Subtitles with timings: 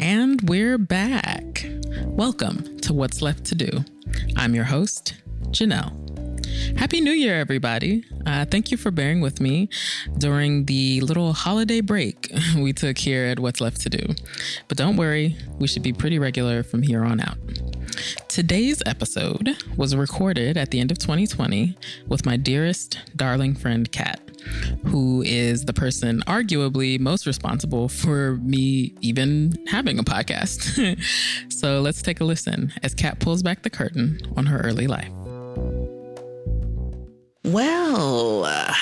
[0.00, 1.66] And we're back.
[2.04, 3.84] Welcome to What's Left to Do.
[4.36, 5.16] I'm your host,
[5.48, 5.92] Janelle.
[6.78, 8.04] Happy New Year, everybody.
[8.24, 9.68] Uh, thank you for bearing with me
[10.16, 14.14] during the little holiday break we took here at What's Left to Do.
[14.68, 17.36] But don't worry, we should be pretty regular from here on out.
[18.28, 21.76] Today's episode was recorded at the end of 2020
[22.06, 24.20] with my dearest, darling friend, Kat,
[24.86, 31.00] who is the person arguably most responsible for me even having a podcast.
[31.52, 35.10] so let's take a listen as Kat pulls back the curtain on her early life.
[37.44, 38.74] Well, uh,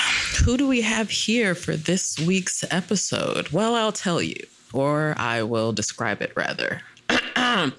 [0.44, 3.50] who do we have here for this week's episode?
[3.50, 6.80] Well, I'll tell you, or I will describe it rather.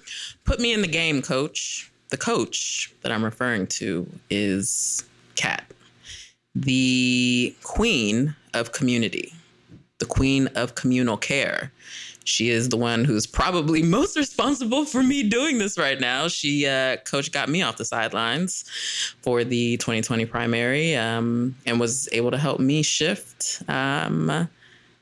[0.46, 1.92] Put me in the game, coach.
[2.10, 5.04] The coach that I'm referring to is
[5.36, 5.64] Kat,
[6.56, 9.34] the queen of community,
[10.00, 11.72] the queen of communal care.
[12.24, 16.28] She is the one who's probably most responsible for me doing this right now.
[16.28, 18.64] She, uh, coach, got me off the sidelines
[19.22, 24.50] for the 2020 primary um, and was able to help me shift, um,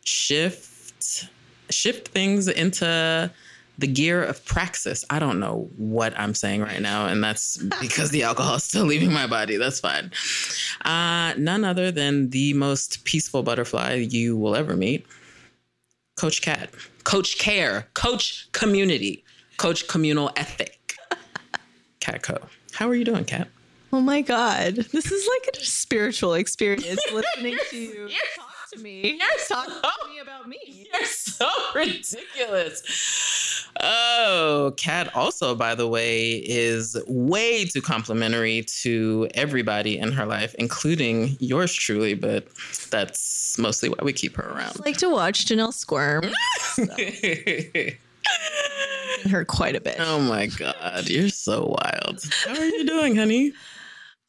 [0.03, 1.29] shift,
[1.69, 3.31] shift things into
[3.77, 5.03] the gear of praxis.
[5.09, 8.85] I don't know what I'm saying right now, and that's because the alcohol is still
[8.85, 9.57] leaving my body.
[9.57, 10.11] That's fine.
[10.85, 15.05] Uh, none other than the most peaceful butterfly you will ever meet,
[16.17, 16.69] Coach Kat,
[17.03, 19.23] Coach Care, Coach Community,
[19.57, 20.95] Coach Communal Ethic,
[22.01, 22.47] Catco.
[22.73, 23.47] How are you doing, Kat?
[23.91, 24.75] Oh my God.
[24.75, 29.17] This is like a spiritual experience listening to you talk to me.
[29.19, 30.57] You're talk to me about me.
[30.93, 32.81] You're so ridiculous.
[33.81, 40.55] Oh, Kat also, by the way, is way too complimentary to everybody in her life,
[40.59, 42.47] including yours truly, but
[42.89, 44.77] that's mostly why we keep her around.
[44.79, 46.23] I like to watch Janelle squirm.
[49.29, 49.95] her quite a bit.
[49.99, 52.23] oh my God, you're so wild.
[52.45, 53.53] How are you doing, honey?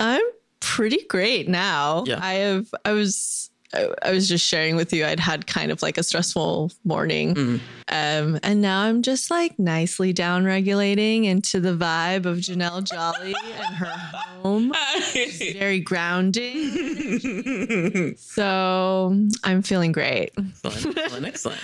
[0.00, 0.22] I'm
[0.60, 2.04] pretty great now.
[2.06, 2.18] Yeah.
[2.20, 5.82] I have I was I, I was just sharing with you I'd had kind of
[5.82, 7.34] like a stressful morning.
[7.34, 7.60] Mm.
[7.88, 13.34] Um and now I'm just like nicely down regulating into the vibe of Janelle Jolly
[13.56, 14.72] and her home.
[15.14, 18.14] It's very grounding.
[18.34, 20.32] So I'm feeling great.
[20.36, 21.60] Excellent, excellent, excellent.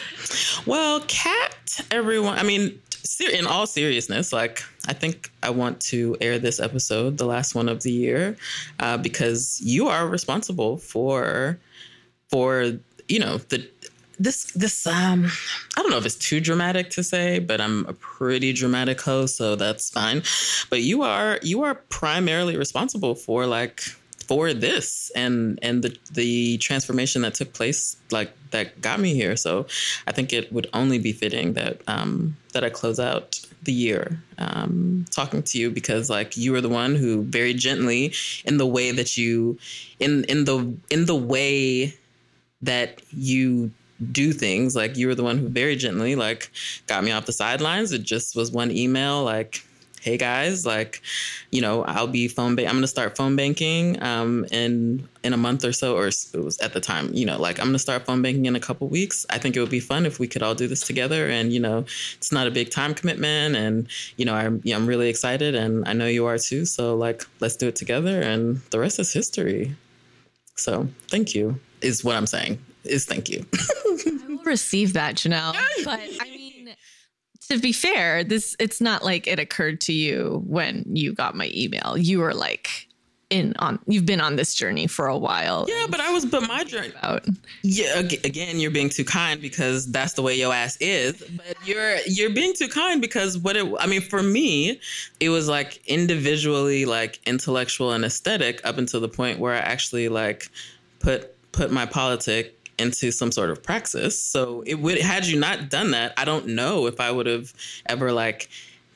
[0.67, 2.79] Well, Kat, everyone, I mean,
[3.33, 7.69] in all seriousness, like, I think I want to air this episode, the last one
[7.69, 8.37] of the year,
[8.79, 11.59] uh, because you are responsible for,
[12.31, 13.69] for, you know, the,
[14.19, 15.31] this, this, um,
[15.77, 19.37] I don't know if it's too dramatic to say, but I'm a pretty dramatic host,
[19.37, 20.23] so that's fine.
[20.69, 23.83] But you are, you are primarily responsible for, like,
[24.31, 29.35] for this and and the the transformation that took place like that got me here
[29.35, 29.67] so
[30.07, 34.23] i think it would only be fitting that um that i close out the year
[34.39, 38.13] um talking to you because like you were the one who very gently
[38.45, 39.59] in the way that you
[39.99, 40.59] in in the
[40.91, 41.93] in the way
[42.63, 43.71] that you
[44.13, 46.51] do things like you were the one who very gently like
[46.87, 47.93] got me off the sidelines.
[47.93, 49.63] It just was one email like
[50.01, 51.03] hey guys like
[51.51, 55.35] you know i'll be phone ba- i'm going to start phone banking um in in
[55.35, 57.75] a month or so or it was at the time you know like i'm going
[57.75, 59.27] to start phone banking in a couple weeks.
[59.29, 61.61] I think it would be fun if we could all do this together and you
[61.61, 61.85] know
[62.17, 65.55] it's not a big time commitment and you know i'm you know, i'm really excited
[65.55, 68.99] and i know you are too so like let's do it together and the rest
[68.99, 69.75] is history.
[70.57, 75.55] So thank you is what i'm saying is thank you I will receive that, Janelle.
[75.85, 76.75] But I mean,
[77.51, 81.51] to be fair, this it's not like it occurred to you when you got my
[81.55, 81.97] email.
[81.99, 82.89] You were like
[83.29, 85.65] in on you've been on this journey for a while.
[85.69, 87.25] yeah but i was but my journey About
[87.63, 91.23] Yeah, again, you're being too kind because that's the way your ass is.
[91.37, 94.81] But you're you're being too kind because what it I mean for me,
[95.21, 100.09] it was like individually like intellectual and aesthetic up until the point where I actually
[100.09, 100.49] like
[100.99, 104.21] put put my politic into some sort of praxis.
[104.21, 107.53] So it would had you not done that, I don't know if I would have
[107.87, 108.49] ever like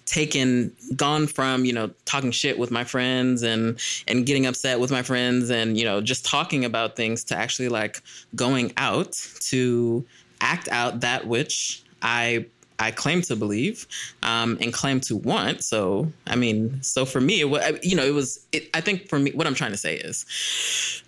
[0.06, 4.90] taken gone from you know talking shit with my friends and and getting upset with
[4.90, 8.02] my friends and you know just talking about things to actually like
[8.34, 10.04] going out to
[10.40, 12.44] act out that which i
[12.78, 13.86] i claim to believe
[14.22, 15.62] um and claim to want.
[15.64, 19.18] So i mean so for me it you know it was it, i think for
[19.18, 20.24] me what i'm trying to say is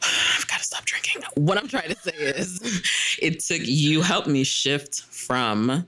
[0.36, 1.22] i've got to stop drinking.
[1.34, 5.86] What i'm trying to say is it took you helped me shift from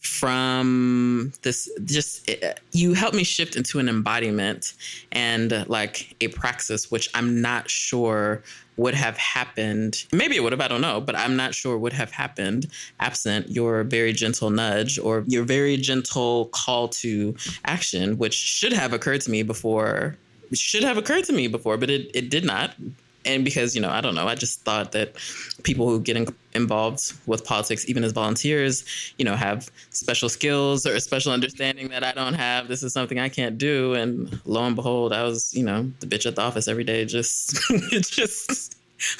[0.00, 2.30] from this just
[2.72, 4.72] you helped me shift into an embodiment
[5.12, 8.42] and like a praxis which i'm not sure
[8.80, 10.04] would have happened.
[10.12, 12.66] Maybe it would have i don't know but i'm not sure would have happened
[12.98, 17.34] absent your very gentle nudge or your very gentle call to
[17.64, 20.16] action which should have occurred to me before
[20.52, 22.74] should have occurred to me before but it, it did not
[23.24, 25.14] and because you know i don't know i just thought that
[25.62, 28.84] people who get in, involved with politics even as volunteers
[29.18, 32.92] you know have special skills or a special understanding that i don't have this is
[32.92, 36.36] something i can't do and lo and behold i was you know the bitch at
[36.36, 37.58] the office every day just
[37.90, 38.76] just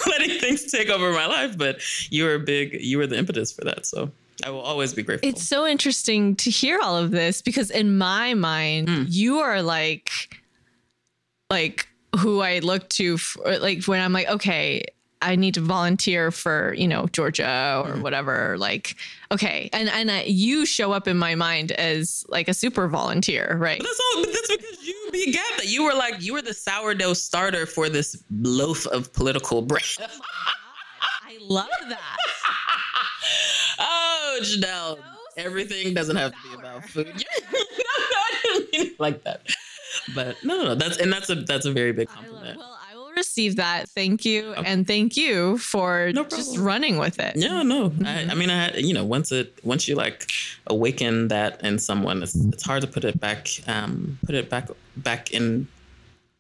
[0.06, 1.81] letting things take over my life but
[2.11, 4.11] you were big you were the impetus for that so
[4.43, 5.29] I will always be grateful.
[5.29, 9.06] It's so interesting to hear all of this because in my mind, mm.
[9.06, 10.11] you are like,
[11.50, 14.85] like who I look to, for, like when I'm like, okay,
[15.23, 18.03] I need to volunteer for you know Georgia or mm-hmm.
[18.03, 18.57] whatever.
[18.59, 18.97] Like,
[19.31, 23.57] okay, and and I, you show up in my mind as like a super volunteer,
[23.59, 23.79] right?
[23.79, 24.25] But that's all.
[24.25, 25.67] But that's because you begat that.
[25.67, 29.83] You were like you were the sourdough starter for this loaf of political bread.
[30.01, 30.07] Oh
[31.23, 32.17] I love that.
[33.79, 34.99] oh, Janelle,
[35.37, 36.43] everything doesn't have sour.
[36.43, 37.07] to be about food.
[37.07, 37.25] no, no,
[37.59, 39.43] I didn't mean it like that
[40.14, 42.56] but no, no, no, that's and that's a that's a very big compliment.
[42.56, 43.88] I well, I will receive that.
[43.88, 44.62] Thank you, okay.
[44.64, 47.37] and thank you for no just running with it.
[47.37, 48.06] Yeah, no, mm-hmm.
[48.06, 50.26] I, I, mean, I you know once it once you like
[50.66, 54.69] awaken that in someone, it's it's hard to put it back, um, put it back
[54.96, 55.69] back in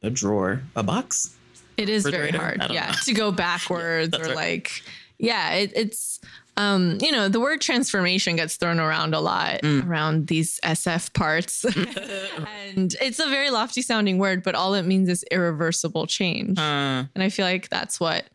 [0.02, 1.36] a drawer, a box.
[1.76, 2.96] It is very hard, yeah, know.
[3.04, 4.36] to go backwards yeah, or right.
[4.36, 4.82] like,
[5.18, 6.20] yeah, it, it's
[6.60, 9.86] um, you know, the word transformation gets thrown around a lot mm.
[9.86, 11.64] around these SF parts.
[12.76, 16.58] and it's a very lofty sounding word, but all it means is irreversible change.
[16.58, 17.04] Uh.
[17.14, 18.26] And I feel like that's what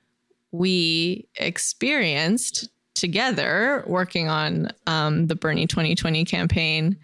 [0.51, 6.98] we experienced together working on um, the Bernie 2020 campaign.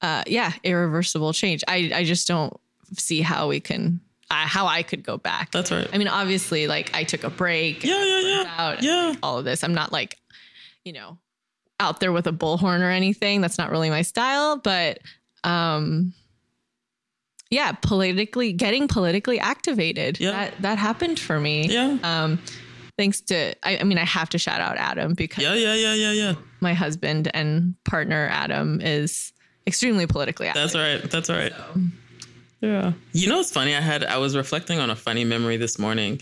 [0.00, 1.62] Uh, yeah, irreversible change.
[1.68, 2.58] I, I just don't
[2.94, 4.00] see how we can
[4.30, 5.52] uh, how I could go back.
[5.52, 5.88] That's right.
[5.92, 7.84] I mean, obviously, like I took a break.
[7.84, 8.54] Yeah, yeah, yeah.
[8.56, 9.14] Out yeah.
[9.22, 9.62] All of this.
[9.62, 10.16] I'm not like,
[10.84, 11.18] you know,
[11.78, 13.40] out there with a bullhorn or anything.
[13.40, 14.58] That's not really my style.
[14.58, 14.98] But
[15.44, 16.12] um,
[17.50, 20.18] yeah, politically getting politically activated.
[20.18, 20.32] Yeah.
[20.32, 21.68] That that happened for me.
[21.68, 21.98] Yeah.
[22.02, 22.40] Um,
[22.98, 25.94] thanks to I, I mean, I have to shout out Adam because yeah, yeah, yeah,
[25.94, 26.34] yeah, yeah.
[26.60, 29.32] My husband and partner Adam is
[29.66, 30.72] extremely politically active.
[30.72, 31.10] That's right.
[31.10, 31.52] That's right.
[31.52, 31.80] So.
[32.60, 32.92] Yeah.
[33.12, 33.74] You know, it's funny.
[33.74, 36.14] I had I was reflecting on a funny memory this morning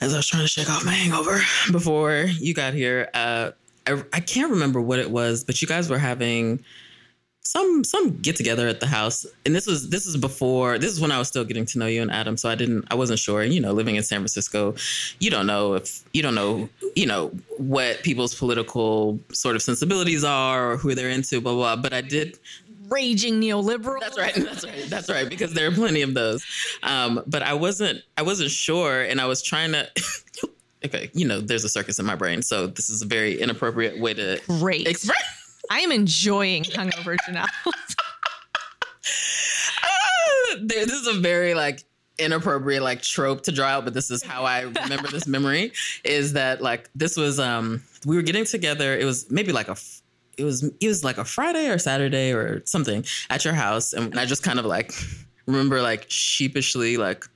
[0.00, 1.40] as I was trying to shake off my hangover
[1.72, 3.08] before you got here.
[3.14, 3.52] Uh,
[3.86, 6.62] I I can't remember what it was, but you guys were having
[7.42, 11.00] some some get together at the house, and this was this was before this is
[11.00, 13.18] when I was still getting to know you and Adam, so I didn't I wasn't
[13.18, 13.42] sure.
[13.42, 14.74] You know, living in San Francisco,
[15.18, 20.24] you don't know if you don't know you know what people's political sort of sensibilities
[20.24, 21.74] are or who they're into, blah blah.
[21.74, 21.82] blah.
[21.82, 22.38] But I did
[22.88, 24.00] raging neoliberal.
[24.00, 24.34] That's right.
[24.36, 24.84] That's right.
[24.88, 25.28] That's right.
[25.28, 26.44] Because there are plenty of those.
[26.82, 28.02] Um, but I wasn't.
[28.16, 29.88] I wasn't sure, and I was trying to.
[30.84, 33.98] okay, you know, there's a circus in my brain, so this is a very inappropriate
[34.00, 35.16] way to great express.
[35.70, 37.46] I am enjoying hungover Janelle.
[37.66, 37.72] uh,
[40.62, 41.84] this is a very like
[42.18, 45.72] inappropriate like trope to draw out, but this is how I remember this memory.
[46.04, 48.96] Is that like this was um we were getting together.
[48.96, 49.76] It was maybe like a
[50.38, 54.18] it was it was like a Friday or Saturday or something at your house, and
[54.18, 54.92] I just kind of like
[55.46, 57.26] remember like sheepishly like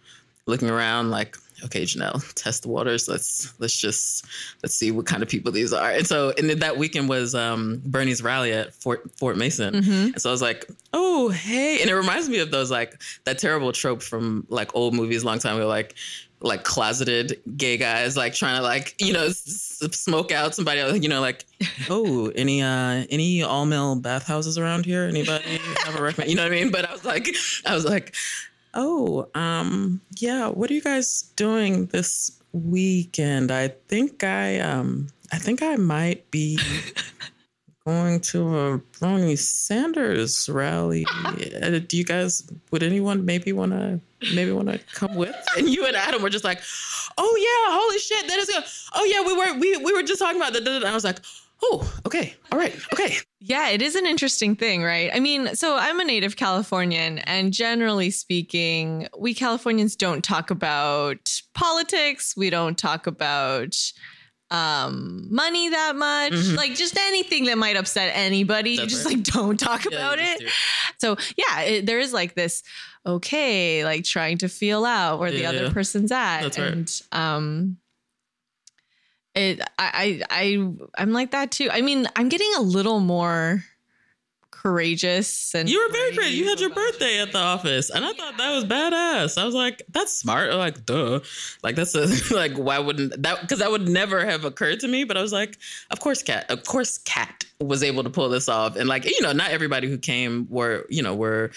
[0.46, 3.08] looking around like okay janelle test the waters.
[3.08, 4.24] Let's let's just
[4.62, 5.90] let's see what kind of people these are.
[5.90, 9.74] And so and that weekend was um bernie's rally at fort fort mason.
[9.74, 10.12] Mm-hmm.
[10.12, 11.80] and so i was like oh hey.
[11.80, 15.26] And it reminds me of those like that terrible trope from like old movies a
[15.26, 15.94] long time ago like
[16.42, 21.08] like closeted gay guys like trying to like you know s- smoke out somebody you
[21.08, 21.44] know like
[21.90, 25.04] oh any uh any all male bathhouses around here?
[25.04, 26.70] Anybody have a recommend you know what i mean?
[26.70, 27.28] But i was like
[27.66, 28.14] i was like
[28.74, 33.50] oh um yeah what are you guys doing this weekend?
[33.50, 36.58] I think i um i think i might be
[37.86, 41.06] going to a Bernie Sanders rally.
[41.62, 42.48] Uh, do you guys?
[42.70, 44.00] Would anyone maybe want to
[44.34, 45.34] maybe want to come with?
[45.56, 46.60] And you and Adam were just like,
[47.18, 50.18] "Oh yeah, holy shit, that is good." Oh yeah, we were we we were just
[50.18, 50.66] talking about that.
[50.66, 51.18] And I was like.
[51.64, 52.34] Oh, okay.
[52.50, 52.74] All right.
[52.92, 53.18] Okay.
[53.38, 55.12] Yeah, it is an interesting thing, right?
[55.14, 61.40] I mean, so I'm a native Californian, and generally speaking, we Californians don't talk about
[61.54, 62.34] politics.
[62.36, 63.76] We don't talk about
[64.52, 66.56] um money that much mm-hmm.
[66.56, 70.42] like just anything that might upset anybody That's just like don't talk yeah, about it
[70.98, 72.62] so yeah it, there is like this
[73.06, 75.72] okay like trying to feel out where yeah, the other yeah.
[75.72, 77.36] person's at That's and right.
[77.36, 77.78] um
[79.34, 81.70] it, it I, I I I'm like that too.
[81.70, 83.64] I mean, I'm getting a little more
[84.62, 86.32] courageous and You were very great.
[86.32, 89.36] You had your birthday at the office, and I thought that was badass.
[89.36, 91.20] I was like, "That's smart." Like, duh.
[91.62, 92.56] Like that's a like.
[92.56, 93.40] Why wouldn't that?
[93.40, 95.04] Because that would never have occurred to me.
[95.04, 95.58] But I was like,
[95.90, 96.48] of course, Kat.
[96.50, 98.76] Of course, Kat was able to pull this off.
[98.76, 101.50] And like, you know, not everybody who came were, you know, were,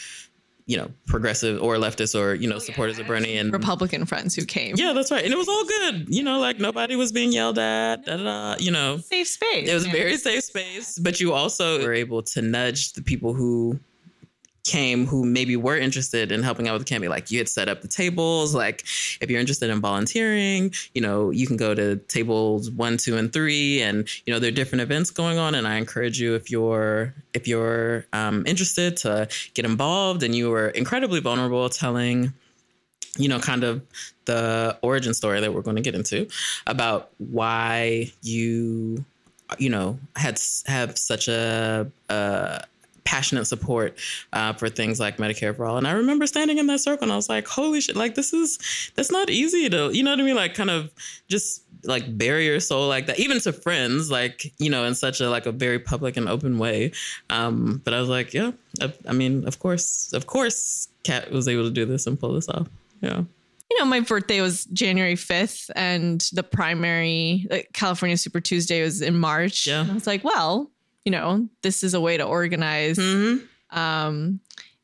[0.67, 4.36] you know, progressive or leftist or you know, oh, supporters of Bernie and Republican friends
[4.36, 4.75] who came.
[4.77, 5.24] Yeah, that's right.
[5.24, 6.07] And it was all good.
[6.10, 8.05] You know, like nobody was being yelled at.
[8.05, 9.69] Da, da, da, you know, Safe space.
[9.69, 13.34] it was a very safe space, but you also were able to nudge the people
[13.34, 13.79] who
[14.65, 17.10] came who maybe were interested in helping out with the campaign.
[17.10, 18.53] Like you had set up the tables.
[18.53, 18.81] Like
[19.22, 23.31] if you're interested in volunteering, you know, you can go to tables one, two, and
[23.31, 25.55] three, and you know there are different events going on.
[25.55, 30.24] And I encourage you if you're if you're um, interested to get involved.
[30.24, 32.34] And you were incredibly vulnerable, telling
[33.17, 33.81] you know, kind of
[34.25, 36.27] the origin story that we're going to get into
[36.67, 39.05] about why you,
[39.57, 42.63] you know, had have such a, a
[43.05, 43.97] passionate support
[44.33, 45.77] uh, for things like Medicare for all.
[45.77, 48.33] And I remember standing in that circle and I was like, holy shit, like this
[48.33, 50.35] is that's not easy to, you know what I mean?
[50.35, 50.91] Like kind of
[51.29, 55.21] just like bury your soul like that, even to friends, like, you know, in such
[55.21, 56.91] a like a very public and open way.
[57.29, 61.47] Um, but I was like, yeah, I, I mean, of course, of course, Kat was
[61.47, 62.67] able to do this and pull this off.
[63.01, 63.21] Yeah.
[63.69, 69.01] you know, my birthday was January 5th and the primary like, California Super Tuesday was
[69.01, 69.67] in March.
[69.67, 69.81] Yeah.
[69.81, 70.71] And I was like, well,
[71.05, 72.97] you know, this is a way to organize.
[72.97, 73.77] Mm-hmm.
[73.77, 74.39] Um,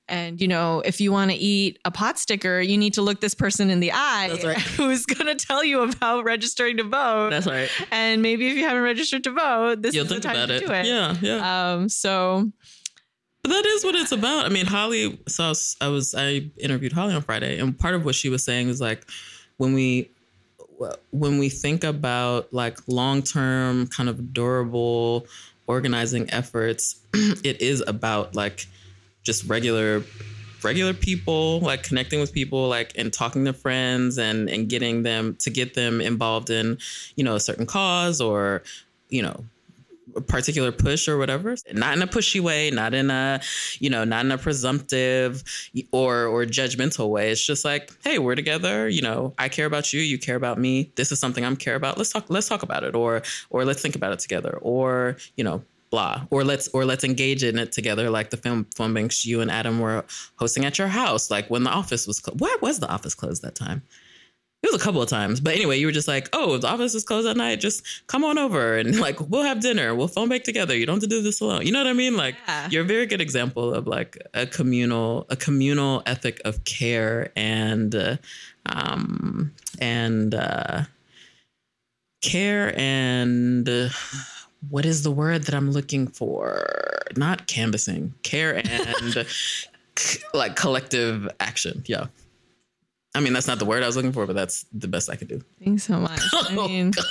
[0.07, 3.21] and you know, if you want to eat a pot sticker, you need to look
[3.21, 4.57] this person in the eye That's right.
[4.77, 7.29] who's going to tell you about registering to vote.
[7.29, 7.69] That's right.
[7.91, 10.65] and maybe if you haven't registered to vote, this You'll is the time to it.
[10.65, 10.85] do it.
[10.85, 11.15] Yeah.
[11.21, 11.73] Yeah.
[11.73, 12.51] Um, so
[13.41, 14.45] But that is what it's about.
[14.45, 15.17] I mean, Holly.
[15.27, 18.27] So I was, I was I interviewed Holly on Friday, and part of what she
[18.27, 19.07] was saying is like
[19.57, 20.11] when we
[21.11, 25.25] when we think about like long term kind of durable
[25.71, 28.67] organizing efforts, it is about like
[29.23, 30.03] just regular
[30.63, 35.35] regular people like connecting with people like and talking to friends and and getting them
[35.37, 36.77] to get them involved in
[37.15, 38.61] you know a certain cause or
[39.09, 39.43] you know
[40.27, 41.55] particular push or whatever.
[41.73, 43.41] Not in a pushy way not in a
[43.79, 45.43] you know not in a presumptive
[45.91, 47.31] or or judgmental way.
[47.31, 50.57] It's just like hey we're together you know i care about you you care about
[50.57, 50.91] me.
[50.95, 51.97] This is something i'm care about.
[51.97, 55.43] Let's talk let's talk about it or or let's think about it together or you
[55.43, 56.25] know blah.
[56.31, 59.51] Or let's or let's engage in it together like the film phone banks you and
[59.51, 60.05] adam were
[60.37, 63.41] hosting at your house like when the office was closed where was the office closed
[63.43, 63.83] that time
[64.63, 66.93] it was a couple of times, but anyway, you were just like, "Oh, the office
[66.93, 67.59] is closed at night.
[67.59, 69.95] Just come on over and like we'll have dinner.
[69.95, 70.75] We'll phone back together.
[70.77, 71.65] You don't have to do this alone.
[71.65, 72.15] You know what I mean?
[72.15, 72.67] Like Yeah.
[72.69, 77.95] you're a very good example of like a communal a communal ethic of care and
[77.95, 78.17] uh,
[78.67, 80.83] um and uh,
[82.21, 83.89] care and uh,
[84.69, 86.67] what is the word that I'm looking for?
[87.17, 89.25] Not canvassing, care and
[90.33, 91.83] like collective action.
[91.87, 92.05] Yeah.
[93.13, 95.15] I mean, that's not the word I was looking for, but that's the best I
[95.15, 95.41] could do.
[95.63, 96.21] thanks so much.
[96.33, 97.05] I Oh, mean, God.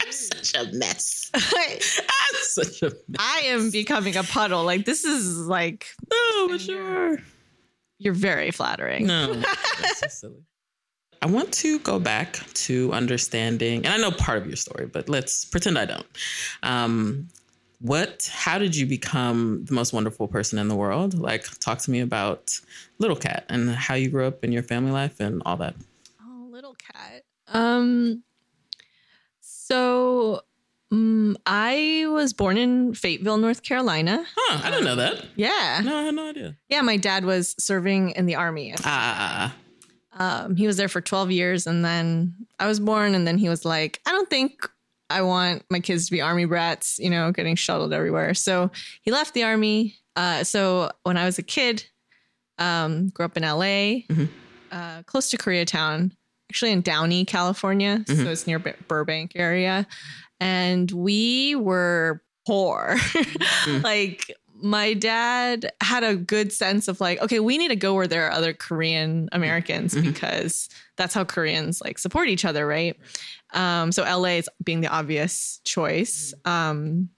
[0.00, 1.30] I'm such a mess.
[1.34, 1.42] I'm
[2.42, 3.18] such a mess.
[3.18, 4.64] I am becoming a puddle.
[4.64, 7.18] Like this is like Oh, but sure.
[7.98, 9.06] you're very flattering.
[9.06, 10.42] No, that's so silly.
[11.20, 15.08] I want to go back to understanding, and I know part of your story, but
[15.08, 16.06] let's pretend I don't.
[16.62, 17.26] Um,
[17.80, 18.28] what?
[18.32, 21.14] How did you become the most wonderful person in the world?
[21.18, 22.58] Like, talk to me about
[22.98, 25.74] Little Kat and how you grew up in your family life and all that.
[26.22, 27.22] Oh, little Kat.
[27.48, 28.22] Um.
[29.40, 30.42] So,
[30.90, 34.24] um, I was born in Fayetteville, North Carolina.
[34.36, 34.60] Huh?
[34.64, 35.24] I didn't know that.
[35.36, 36.56] Yeah, No, I had no idea.
[36.68, 36.80] yeah.
[36.82, 38.74] My dad was serving in the army.
[38.78, 39.54] Ah, ah,
[40.18, 43.38] ah, Um, he was there for twelve years, and then I was born, and then
[43.38, 44.68] he was like, "I don't think
[45.10, 48.70] I want my kids to be army brats, you know, getting shuttled everywhere." So
[49.02, 49.96] he left the army.
[50.16, 51.84] Uh, so when I was a kid,
[52.58, 54.28] um, grew up in LA, Mhm.
[54.72, 56.10] uh, close to Koreatown,
[56.50, 58.04] actually in Downey, California.
[58.06, 58.24] Mhm.
[58.24, 59.86] So it's near Burbank area.
[60.40, 62.96] And we were poor.
[63.82, 68.06] like my dad had a good sense of like, okay, we need to go where
[68.06, 70.02] there are other Korean Americans Mhm.
[70.02, 72.96] because that's how Koreans like support each other, right?
[73.54, 76.34] Um, so LA is being the obvious choice.
[76.44, 77.08] Um,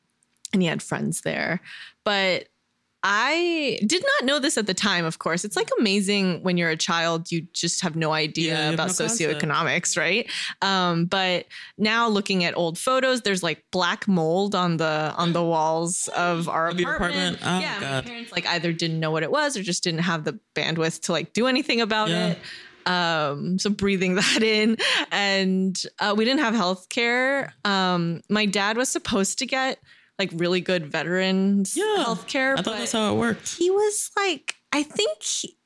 [0.53, 1.61] and he had friends there.
[2.05, 2.49] But
[3.03, 5.45] I did not know this at the time, of course.
[5.45, 8.95] It's like amazing when you're a child, you just have no idea Yeah, about no
[8.95, 9.21] concept.
[9.43, 10.29] socioeconomics, right?
[10.61, 11.47] Um, but
[11.79, 16.49] now looking at old photos, there's like black mold on the on the walls of
[16.49, 17.37] our Of apartment.
[17.37, 17.39] apartment?
[17.43, 18.05] Oh, yeah, God.
[18.05, 21.03] my parents like either didn't know what it was or just didn't have the bandwidth
[21.03, 22.33] to like do anything about Yeah.
[22.33, 22.39] it.
[22.87, 24.77] Um, so breathing that in,
[25.11, 27.55] and uh, we didn't have health care.
[27.65, 29.79] Um, my dad was supposed to get
[30.21, 32.55] like really good veterans Yeah, health care.
[32.57, 33.57] I thought that's how it worked.
[33.57, 35.57] he was like, I think he,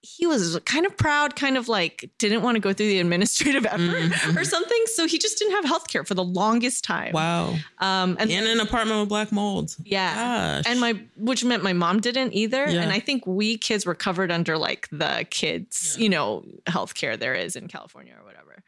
[0.00, 3.66] he was kind of proud, kind of like didn't want to go through the administrative
[3.74, 4.82] effort Mhm, or something.
[4.94, 7.12] So he just didn't have health care for the longest time.
[7.12, 7.56] Wow.
[7.78, 9.74] Um, and In an apartment with black mold.
[9.84, 10.14] yeah.
[10.62, 10.64] Gosh.
[10.70, 12.68] And my, which meant my mom didn't either.
[12.68, 12.82] Yeah.
[12.82, 17.34] And I think we kids were covered under like the kids, you know, healthcare there
[17.34, 18.62] is in California or whatever.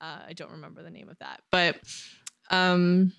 [0.00, 1.76] Uh, I don't remember the name of that, but
[2.50, 3.12] um,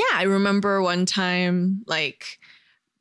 [0.00, 2.38] yeah, I remember one time like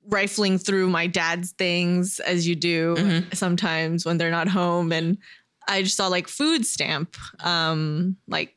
[0.08, 3.36] rifling through my dad's things as you do Mhm.
[3.36, 5.18] sometimes when they're not home, and
[5.68, 7.16] I just saw like food stamp,
[7.46, 8.54] um, like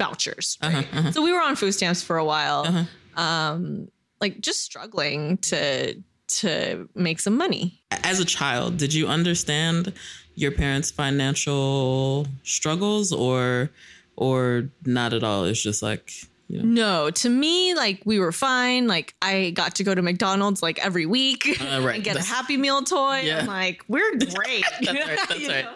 [0.00, 0.58] vouchers.
[0.60, 3.20] Uh-huh, uh-huh, So we were on food stamps for a while uh-huh.
[3.20, 3.88] um
[4.20, 5.94] like just struggling to
[6.26, 9.92] to make some money As a child, did you understand
[10.34, 13.70] your parents' financial struggles or
[14.16, 15.44] or not at all?
[15.44, 16.10] It's just like,
[16.54, 17.04] you know.
[17.04, 18.86] no to me like we were fine.
[18.86, 21.94] Like i got to go to mcdonald's like every week Uh, right.
[21.96, 23.20] and get a happy meal toy.
[23.24, 23.40] Yeah.
[23.40, 24.64] i'm like we're great.
[24.80, 25.66] That's right, that's right.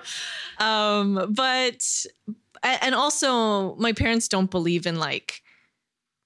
[0.60, 0.66] know?
[0.66, 1.80] um but
[2.62, 5.42] and also my parents don't believe in like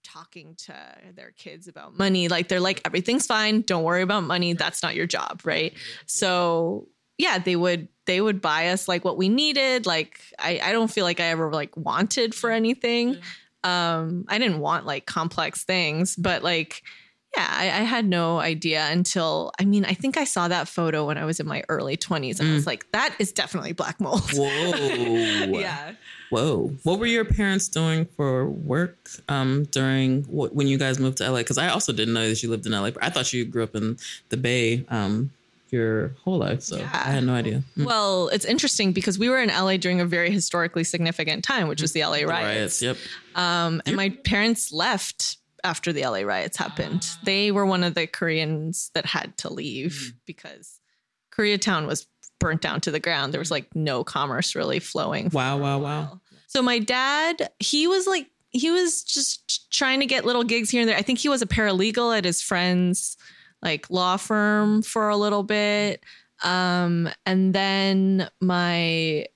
[0.05, 0.75] talking to
[1.15, 2.29] their kids about money.
[2.29, 3.63] Like they're like everything's fine.
[3.63, 4.53] Don't worry about money.
[4.53, 5.41] That's not your job.
[5.45, 5.73] Right?
[6.07, 9.87] So yeah they would they would buy us like what we needed.
[9.87, 13.19] Like i i don't feel like i ever like wanted for anything
[13.65, 16.83] um i didn't want like complex things but like
[17.37, 21.07] yeah I, I had no idea until i mean i think i saw that photo
[21.07, 24.01] when i was in my early 20s and i was like that is definitely black
[24.01, 24.47] mold Whoa.
[25.61, 25.93] yeah
[26.31, 26.73] Whoa.
[26.85, 28.97] What were your parents doing for work
[29.29, 31.41] um, during wh- when you guys moved to LA?
[31.41, 32.89] Because I also didn't know that you lived in LA.
[33.03, 33.99] I thought you grew up in
[34.31, 35.31] the Bay um,
[35.73, 36.63] your whole life.
[36.63, 36.91] So Yeah.
[36.93, 37.63] I had no idea.
[37.77, 37.87] Mm.
[37.87, 41.81] well it's interesting because we were in la during a very historically significant time which
[41.83, 42.97] was the la The riots, Yep.
[43.35, 47.09] Um, and my parents left after the LA riots happened.
[47.25, 50.81] They were one of the Koreans that had to leave because
[51.33, 52.07] Koreatown was
[52.41, 53.33] burnt down to the ground.
[53.33, 55.31] There was like no commerce really flowing.
[55.33, 56.21] Wow, wow, wow.
[56.49, 60.81] So my dad, he was like, he was just trying to get little gigs here
[60.83, 60.97] and there.
[60.99, 63.17] I think he was a paralegal at his friend's
[63.63, 66.03] like law firm for a little bit.
[66.43, 69.27] Um, and then my,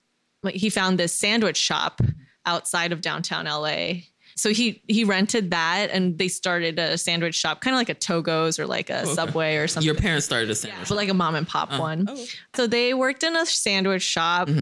[0.52, 2.00] he found this sandwich shop
[2.44, 3.92] outside of downtown LA.
[4.38, 7.94] So he he rented that and they started a sandwich shop, kind of like a
[7.94, 9.14] Togo's or like a Okay.
[9.14, 9.86] Subway or something.
[9.86, 10.88] Your parents started a yeah, sandwich.
[10.90, 12.04] but like a mom and pop Uh, one.
[12.06, 12.24] oh.
[12.54, 14.48] So they worked in a sandwich shop.
[14.48, 14.60] Mhm.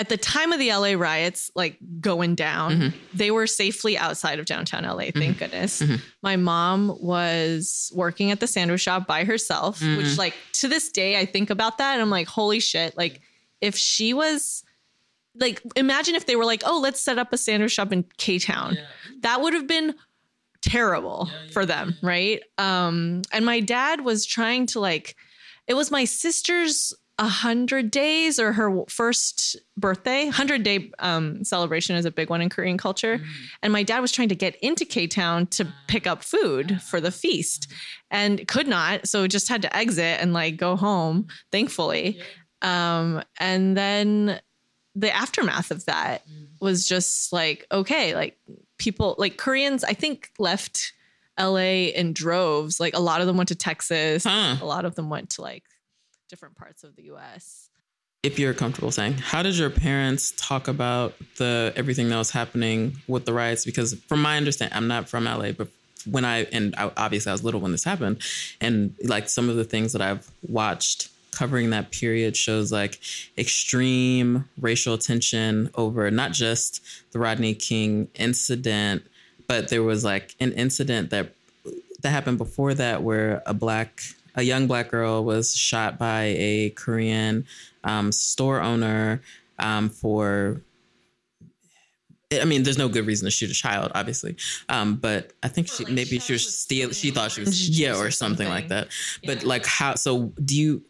[0.00, 2.94] At the time of the LA riots, like going down, Mhm.
[3.12, 5.82] they were safely outside of downtown LA, thank goodness.
[5.82, 6.00] Mhm.
[6.22, 11.18] My mom was working at the sandwich shop by herself, which, like, to this day,
[11.18, 12.96] I think about that and I'm like, holy shit.
[12.96, 13.20] Like,
[13.60, 14.64] if she was,
[15.34, 18.38] like, imagine if they were like, oh, let's set up a sandwich shop in K
[18.38, 18.78] Town.
[19.20, 19.94] That would have been
[20.62, 22.42] terrible for them, right?
[22.56, 25.14] Um, and my dad was trying to like,
[25.66, 30.26] it was my sister's a hundred days or her first birthday.
[30.28, 33.20] Hundred day um, celebration is a big one in Korean culture,
[33.62, 36.98] and my dad was trying to get into K Town to pick up food for
[36.98, 37.70] the feast,
[38.10, 41.28] and could not, so just had to exit and like go home.
[41.52, 42.22] Thankfully,
[42.62, 44.40] um, and then
[44.94, 46.22] the aftermath of that
[46.58, 48.38] was just like okay, like
[48.78, 50.94] people like Koreans, I think left
[51.38, 52.80] LA in droves.
[52.80, 54.24] Like a lot of them went to Texas.
[54.24, 54.56] Huh.
[54.60, 55.64] A lot of them went to like
[56.30, 57.68] different parts of the US.
[58.22, 62.96] If you're comfortable saying, how did your parents talk about the everything that was happening
[63.08, 63.64] with the riots?
[63.64, 65.68] Because from my understanding, I'm not from LA, but
[66.10, 68.22] when I and I, obviously I was little when this happened,
[68.60, 72.98] and like some of the things that I've watched covering that period shows like
[73.38, 79.02] extreme racial tension over not just the Rodney King incident,
[79.46, 81.34] but there was like an incident that
[82.02, 84.02] that happened before that where a black
[84.34, 87.46] a young black girl was shot by a Korean
[87.84, 89.22] um, store owner
[89.58, 90.62] um, for.
[92.32, 94.36] I mean, there's no good reason to shoot a child, obviously,
[94.68, 96.92] um, but I think she like, maybe she she was was steal.
[96.92, 98.86] She thought she was yeah, or or something like something.
[98.86, 98.88] that.
[99.26, 99.96] But like, how?
[99.96, 100.82] So, do you?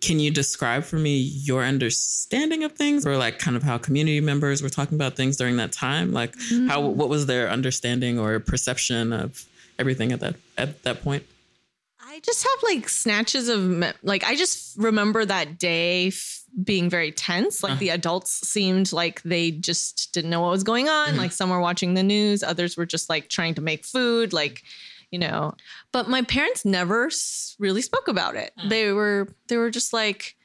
[0.00, 4.20] Can you describe for me your understanding of things, or like kind of how community
[4.20, 6.12] members were talking about things during that time?
[6.12, 6.82] Like, how?
[6.82, 6.98] Mm-hmm.
[6.98, 9.46] What was their understanding or perception of
[9.78, 11.24] everything at that at that point?
[12.20, 17.12] I just have like snatches of like I just remember that day f- being very
[17.12, 17.62] tense.
[17.62, 17.76] Like Uh.
[17.76, 21.14] the adults seemed like they just didn't know what was going on.
[21.14, 21.16] Mhm.
[21.16, 24.62] Like some were watching the news, others were just like trying to make food, like
[25.10, 25.54] you know.
[25.92, 28.52] But my parents never s- really spoke about it.
[28.60, 28.68] Mm.
[28.68, 30.36] They were they were just like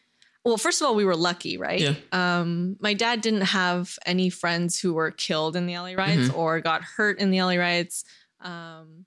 [0.45, 1.81] well, first of all, we were lucky, right?
[1.81, 1.95] Yeah.
[2.11, 6.37] Um, my dad didn't have any friends who were killed in the LA riots Mm-hmm.
[6.37, 8.05] or got hurt in the LA riots.
[8.41, 9.05] Um,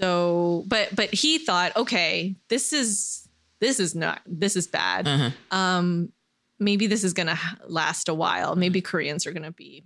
[0.00, 3.28] so, but but he thought, okay, this is
[3.60, 5.08] this is not this is bad.
[5.08, 5.30] Uh-huh.
[5.50, 6.12] Um,
[6.60, 8.54] maybe this is gonna last a while.
[8.54, 9.82] Maybe Koreans are gonna be,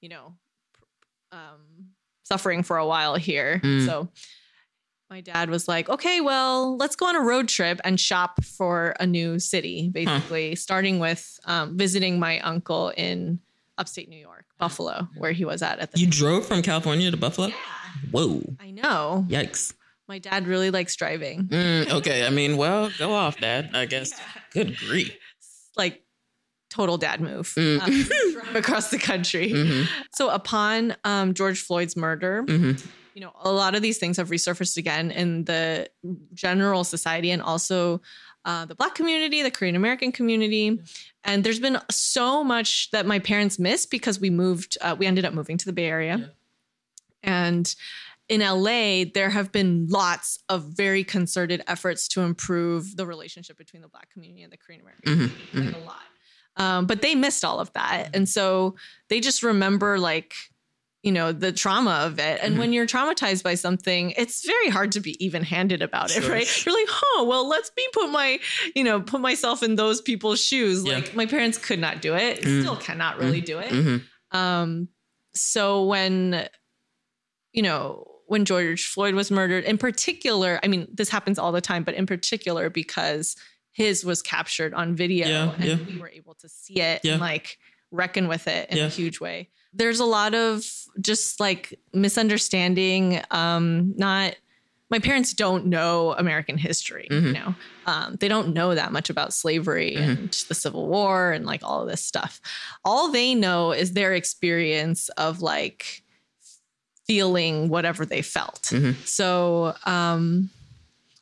[0.00, 0.34] you know,
[1.32, 1.88] um,
[2.22, 3.60] suffering for a while here.
[3.64, 3.86] Mm.
[3.86, 4.08] So
[5.10, 8.94] my dad was like, okay, well, let's go on a road trip and shop for
[9.00, 13.40] a new city, basically, starting with um, visiting my uncle in
[13.78, 17.16] upstate New York, Buffalo, where he was at at the You drove from California to
[17.16, 17.48] Buffalo?
[17.48, 17.54] Yeah.
[18.10, 18.42] Whoa.
[18.60, 19.26] I know.
[19.28, 19.74] Yikes.
[20.08, 21.44] My dad really likes driving.
[21.44, 22.26] Mm, okay.
[22.26, 23.70] I mean, well, go off, Dad.
[23.74, 24.12] I guess.
[24.52, 25.16] Good grief.
[25.76, 26.04] Like
[26.70, 27.52] total dad move.
[27.56, 27.80] Mm.
[27.82, 29.50] Um, across the country.
[29.50, 29.82] hmm
[30.14, 32.72] So upon um, George Floyd's murder, hmm
[33.14, 35.88] you know, a lot of these things have resurfaced again in the
[36.34, 38.02] general society and also
[38.44, 40.78] uh, the Black community, the Korean American community.
[41.26, 45.24] And there's been so much that my parents missed because we moved, uh, we ended
[45.24, 46.16] up moving to the Bay Area.
[46.18, 46.26] Yeah.
[47.22, 47.74] And
[48.28, 53.82] in LA, there have been lots of very concerted efforts to improve the relationship between
[53.82, 56.02] the Black community and the Korean American hmm community, like a lot.
[56.56, 58.10] Um, but they missed all of that.
[58.14, 58.76] And so
[59.08, 60.34] they just remember like,
[61.06, 62.40] you know, the trauma of it.
[62.42, 62.58] And Mhm.
[62.58, 66.48] when you're traumatized by something, it's very hard to be even handed about it, right?
[66.66, 68.40] You're like, oh, well, let's me put my,
[68.74, 70.82] you know, put myself in those people's shoes.
[70.82, 70.94] Yeah.
[70.94, 72.60] Like my parents could not do it, Mm.
[72.62, 73.70] still cannot really do it.
[73.70, 73.96] hmm
[74.36, 74.88] Um,
[75.32, 76.48] so when,
[77.52, 81.60] you know, when George Floyd was murdered, in particular, I mean, this happens all the
[81.60, 83.36] time, but in particular because
[83.70, 85.76] his was captured on video Yeah, and yeah.
[85.86, 87.58] we were able to see it and like
[87.92, 89.50] reckon with it in a huge way.
[89.72, 90.64] There's a lot of
[91.00, 94.36] just like misunderstanding, um, not
[94.88, 97.32] my parents don't know American history, you Mhm.
[97.34, 97.54] know.
[97.86, 100.08] Um, they don't know that much about slavery Mhm.
[100.18, 102.40] and the Civil War and like all of this stuff.
[102.84, 106.04] All they know is their experience of like
[107.06, 108.62] feeling whatever they felt.
[108.72, 108.94] Mhm.
[109.06, 110.50] So um,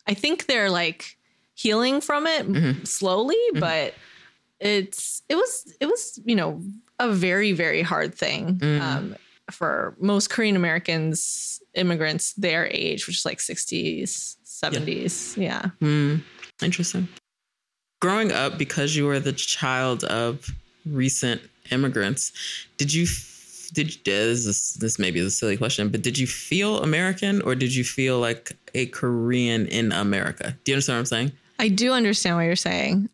[0.06, 1.16] I think they're like
[1.54, 2.86] healing from it Mhm.
[2.86, 3.94] slowly, but
[4.60, 6.62] it's it was it was you know
[6.98, 8.80] a very very hard thing Mm.
[8.80, 9.16] um,
[9.50, 15.34] for most Korean Americans immigrants their age, which is like sixties, seventies.
[15.36, 15.66] Yeah.
[15.80, 16.16] Hmm.
[16.62, 17.08] Interesting.
[18.00, 20.48] Growing up, because you were the child of
[20.86, 22.32] recent immigrants,
[22.78, 23.06] did you
[23.72, 27.54] did this is, this maybe is a silly question, but did you feel American or
[27.56, 30.56] did you feel like a Korean in America?
[30.64, 31.32] Do you understand what I'm saying?
[31.58, 33.08] I do understand what you're saying.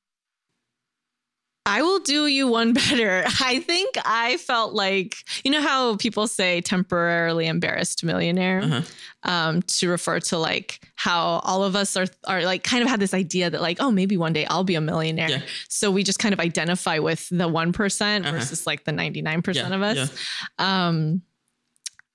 [1.66, 3.22] I will do you one better.
[3.40, 8.82] I think I felt like, you know how people say temporarily embarrassed millionaire Uh-huh.
[9.30, 12.98] um, to refer to like how all of us are, are like kind of had
[12.98, 15.28] this idea that like, oh, maybe one day I'll be a millionaire.
[15.30, 15.42] Yeah.
[15.68, 18.32] So we just kind of identify with the 1% Uh-huh.
[18.32, 20.12] versus like the 99% Yeah, of us.
[20.58, 20.86] yeah.
[20.88, 21.22] Um,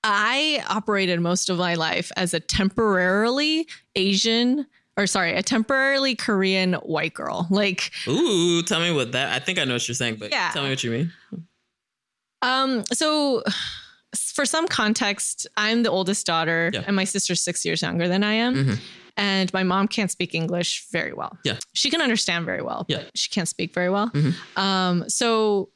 [0.08, 6.74] I operated most of my life as a temporarily Asian or sorry, a temporarily Korean
[6.74, 7.46] white girl.
[7.50, 9.32] Like, Ooh, tell me what that.
[9.32, 10.50] I think I know what you're saying, but Yeah.
[10.52, 11.12] tell me what you mean.
[12.42, 13.42] um, so
[14.34, 16.84] for some context, I'm the oldest daughter, Yeah.
[16.86, 18.54] and my sister's six years younger than I am.
[18.54, 18.78] Mhm.
[19.18, 21.38] And my mom can't speak English very well.
[21.44, 21.58] Yeah.
[21.74, 22.98] She can understand very well, Yeah.
[22.98, 24.10] but she can't speak very well.
[24.10, 24.34] Mhm.
[24.58, 25.70] Um, so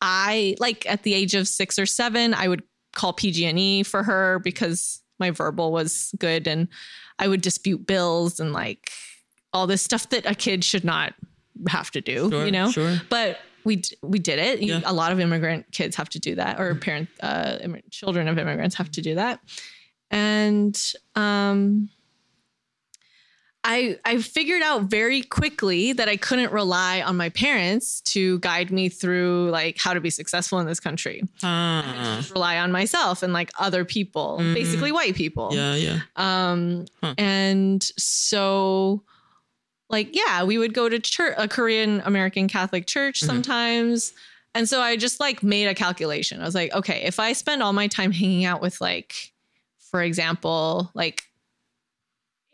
[0.00, 2.62] I like at the age of six or seven, I would
[2.92, 6.68] call PG&E for her because my verbal was good and
[7.18, 8.90] I would dispute bills and like
[9.52, 11.14] all this stuff that a kid should not
[11.68, 12.70] have to do, Sure, you know?
[12.70, 13.00] sure.
[13.08, 14.60] But we we did it.
[14.62, 14.80] Yeah.
[14.84, 17.58] A lot of immigrant kids have to do that, or parent uh,
[17.90, 19.40] children of immigrants have to do that.
[20.10, 20.78] And
[21.14, 21.88] um,
[23.66, 28.70] I I figured out very quickly that I couldn't rely on my parents to guide
[28.70, 31.22] me through like how to be successful in this country.
[31.40, 34.54] Just rely on myself and like other people, Mhm.
[34.54, 35.50] basically white people.
[35.52, 36.00] yeah, yeah.
[36.16, 37.14] Um, Huh.
[37.18, 39.02] and so
[39.90, 43.26] like, yeah, we would go to church, a Korean American Catholic church Mhm.
[43.26, 44.12] sometimes.
[44.54, 46.40] And so I just like made a calculation.
[46.40, 49.32] I was like, okay, if I spend all my time hanging out with like,
[49.90, 51.24] for example, like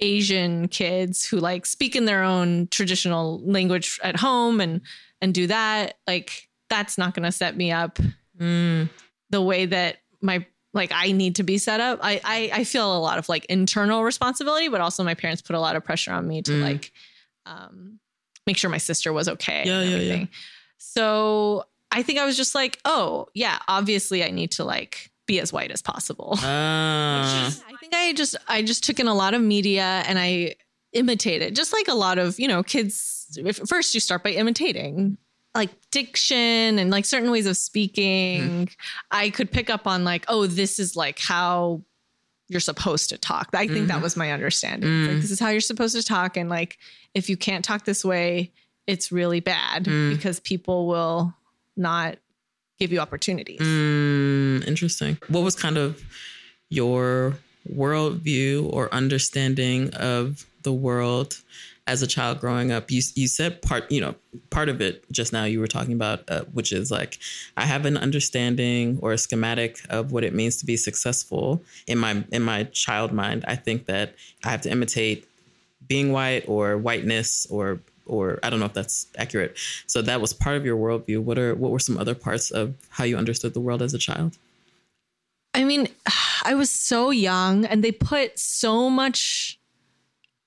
[0.01, 4.81] Asian kids who like speak in their own traditional language at home and
[5.21, 7.99] and do that, like that's not going to set me up
[8.39, 8.89] Mm,
[9.29, 11.99] the way that my like I need to be set up.
[12.03, 15.57] I, I I feel a lot of like internal responsibility, but also my parents put
[15.57, 16.63] a lot of pressure on me to Mm.
[16.63, 16.93] like
[17.45, 17.99] um
[18.47, 19.65] make sure my sister was okay.
[19.67, 20.25] Yeah, and yeah, yeah.
[20.79, 25.41] So I think I was just like, oh yeah, obviously I need to like be
[25.41, 26.33] as white as possible.
[26.41, 30.57] ah, I think I just I just took in a lot of media and I
[30.93, 33.39] imitated, just like a lot of, you know, kids.
[33.39, 35.17] If, first, you start by imitating
[35.55, 38.69] like diction and like certain ways of speaking.
[39.11, 41.83] I could pick up on like, oh, this is like how
[42.49, 43.49] you're supposed to talk.
[43.55, 44.03] I think that Mhm.
[44.03, 44.89] was my understanding.
[44.91, 45.21] It's like, Mm.
[45.23, 46.37] this is how you're supposed to talk.
[46.37, 46.79] And like,
[47.15, 48.53] if you can't talk this way,
[48.89, 50.11] it's really bad Mm.
[50.17, 51.35] because people will
[51.77, 52.19] not
[52.81, 53.61] give you opportunities.
[53.61, 54.10] Mm,
[54.63, 55.19] interesting.
[55.29, 56.03] What was kind of
[56.69, 57.37] your
[57.69, 61.41] worldview or understanding of the world
[61.87, 62.91] as a child growing up?
[62.91, 64.15] You you said part, you know,
[64.51, 65.45] part of it just now.
[65.45, 67.19] You were talking about, uh, which is like,
[67.57, 71.99] I have an understanding or a schematic of what it means to be successful in
[71.99, 73.45] my in my child mind.
[73.47, 75.27] I think that I have to imitate
[75.89, 79.57] being white or whiteness or or I don't know if that's accurate.
[79.87, 81.23] So that was part of your worldview.
[81.23, 83.99] What are what were some other parts of how you understood the world as a
[83.99, 84.37] child?
[85.55, 85.89] I mean,
[86.45, 89.59] I was so young and they put so much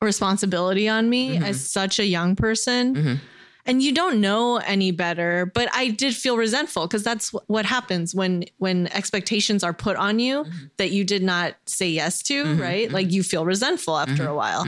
[0.02, 1.44] responsibility on me Mhm.
[1.44, 2.96] as such a young person.
[2.96, 3.20] Mhm.
[3.66, 8.14] And you don't know any better, but I did feel resentful because that's what happens
[8.14, 12.60] when when expectations are put on you that you did not say yes to, Mhm,
[12.60, 12.92] right?
[12.92, 14.64] Like you feel resentful after a while.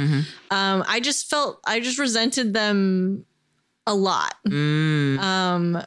[0.49, 3.25] Um, I just felt I just resented them
[3.85, 4.35] a lot.
[4.47, 5.19] Mm.
[5.19, 5.83] Um,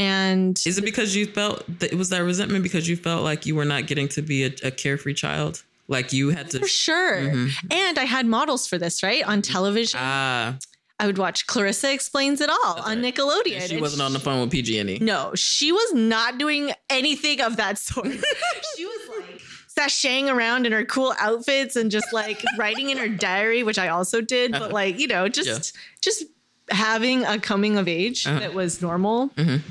[0.00, 3.46] and Is it because you felt that it was that resentment because you felt like
[3.46, 5.62] you were not getting to be a, a carefree child?
[5.88, 6.66] Like you had for to.
[6.68, 7.18] sure.
[7.20, 7.50] Mhm.
[7.70, 9.24] And I had models for this, right?
[9.24, 9.98] On television.
[10.02, 10.56] Ah,
[11.00, 13.02] I would watch Clarissa Explains It All That's on.
[13.02, 13.54] Nickelodeon.
[13.60, 14.98] and she And wasn't on the phone with PG&E.
[15.00, 18.06] No, she was not doing anything of that sort.
[18.76, 19.40] she was like
[19.78, 23.88] sashaying around in her cool outfits and just like writing in her diary, which I
[23.88, 24.72] also did, but Uh-huh.
[24.74, 25.80] like, you know, just Yeah.
[26.02, 26.24] just
[26.70, 28.38] having a coming of age Uh-huh.
[28.40, 29.30] that was normal.
[29.36, 29.62] Mhm.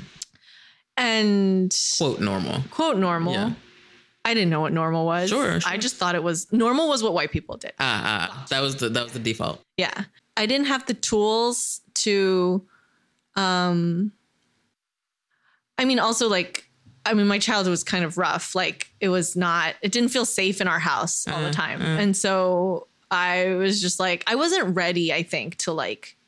[1.00, 2.62] And Quote normal.
[2.70, 3.32] quote normal.
[3.32, 3.52] Yeah.
[4.24, 5.30] I didn't know what normal was.
[5.30, 7.72] Sure, I just thought it was normal was what white people did.
[7.80, 9.62] Ah, ah, that was the that was the default.
[9.78, 10.04] Yeah.
[10.36, 12.66] I didn't have the tools to
[13.34, 14.12] um
[15.78, 16.68] I mean also like
[17.06, 18.54] I mean my childhood was kind of rough.
[18.54, 21.80] Like it was not it didn't feel safe in our house all the Uh, time.
[21.80, 21.84] uh.
[22.02, 26.18] And so I was just like I wasn't ready I think to like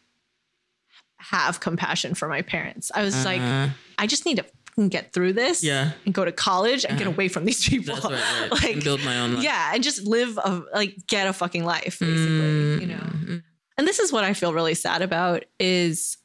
[1.19, 2.91] have compassion for my parents.
[2.95, 6.25] I was like Uh, I just need to fucking get through this yeah, and go
[6.25, 7.15] to college and get Uh-huh.
[7.15, 7.95] away from these people.
[7.95, 8.13] right.
[8.13, 8.49] right.
[8.63, 9.45] like and build my own life.
[9.45, 13.43] yeah, and just live a like get a fucking life basically, you know Mm,
[13.79, 16.17] and this is what I feel really sad about is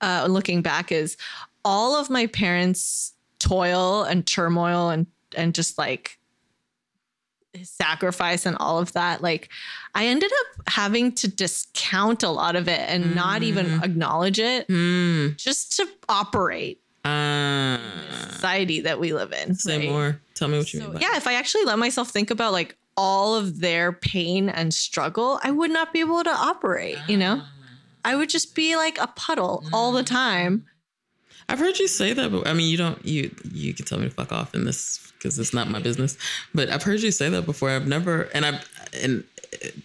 [0.00, 1.16] uh, looking back is
[1.64, 6.18] all of my parents' toil and turmoil and and just like
[7.62, 9.22] sacrifice and all of that.
[9.22, 9.48] Like
[9.94, 13.82] I ended up having to discount a lot of it and not even Mm.
[13.84, 17.80] acknowledge it Mm, just to operate ah.
[18.30, 19.54] society that we live in.
[19.54, 19.88] Say right?
[19.88, 20.20] more.
[20.34, 20.94] Tell me what you So, mean.
[20.94, 24.72] By yeah, if I actually let myself think about like all of their pain and
[24.74, 27.42] struggle, I would not be able to operate, you know?
[28.04, 30.66] I would just be like a puddle all the time.
[31.48, 33.04] I've heard you say that, but I mean, you don't.
[33.04, 36.16] You you can tell me to fuck off in this because it's not my business.
[36.54, 37.70] But I've heard you say that before.
[37.70, 38.60] I've never, and I
[39.02, 39.24] and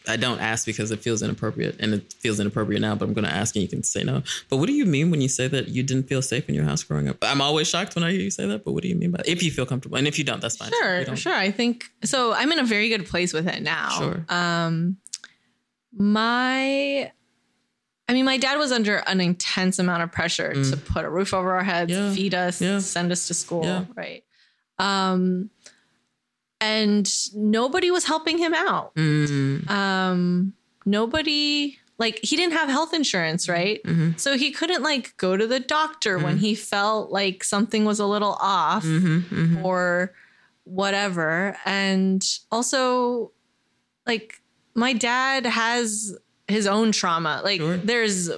[0.07, 2.95] I don't ask because it feels inappropriate, and it feels inappropriate now.
[2.95, 4.21] But I'm going to ask, and you can say no.
[4.49, 6.65] But what do you mean when you say that you didn't feel safe in your
[6.65, 7.17] house growing up?
[7.21, 8.65] I'm always shocked when I hear you say that.
[8.65, 9.27] But what do you mean by that?
[9.27, 10.71] If you feel comfortable, and if you don't, that's fine.
[10.81, 11.33] Sure, sure.
[11.33, 12.33] I think so.
[12.33, 13.89] I'm in a very good place with it now.
[13.97, 14.25] Sure.
[14.29, 14.97] Um,
[15.95, 17.11] my,
[18.09, 20.69] I mean, my dad was under an intense amount of pressure Mm.
[20.71, 22.79] to put a roof over our heads, Yeah, feed us, yeah.
[22.79, 23.85] send us to school, Yeah.
[23.95, 24.23] right?
[24.79, 25.49] Um,
[26.63, 28.93] and nobody was helping him out.
[28.95, 30.53] Mm, Um,
[30.85, 33.79] nobody like he didn't have health insurance, right?
[33.83, 36.39] mhm, So he couldn't like go to the doctor when Mm.
[36.45, 39.63] he felt like something was a little off mhm, mhm.
[39.63, 40.11] or
[40.65, 41.55] whatever.
[41.65, 42.21] And
[42.51, 43.31] also,
[44.07, 44.41] like,
[44.75, 47.41] my dad has his own trauma.
[47.43, 47.77] Like, Sure.
[47.77, 48.29] there's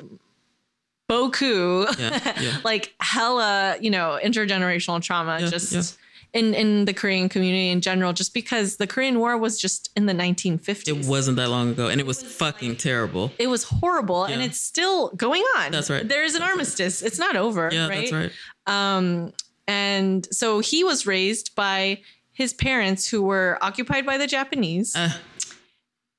[1.09, 2.57] Boku, Yeah, yeah.
[2.63, 5.97] like hella, you know, intergenerational trauma Yeah, just.
[6.35, 10.05] In in the Korean community in general, just because the Korean War was just in
[10.05, 10.87] the 1950s.
[10.87, 13.31] It wasn't that long ago, and it was fucking terrible.
[13.39, 15.71] It was horrible, and it's still going on.
[15.71, 16.07] That's right.
[16.07, 16.55] There is an That's right.
[16.57, 17.01] armistice.
[17.01, 17.69] It's not over.
[17.71, 18.11] Yeah, right?
[18.11, 18.31] that's right.
[18.67, 19.33] Um,
[19.67, 24.95] and so he was raised by his parents who were occupied by the Japanese.
[24.95, 25.09] Uh,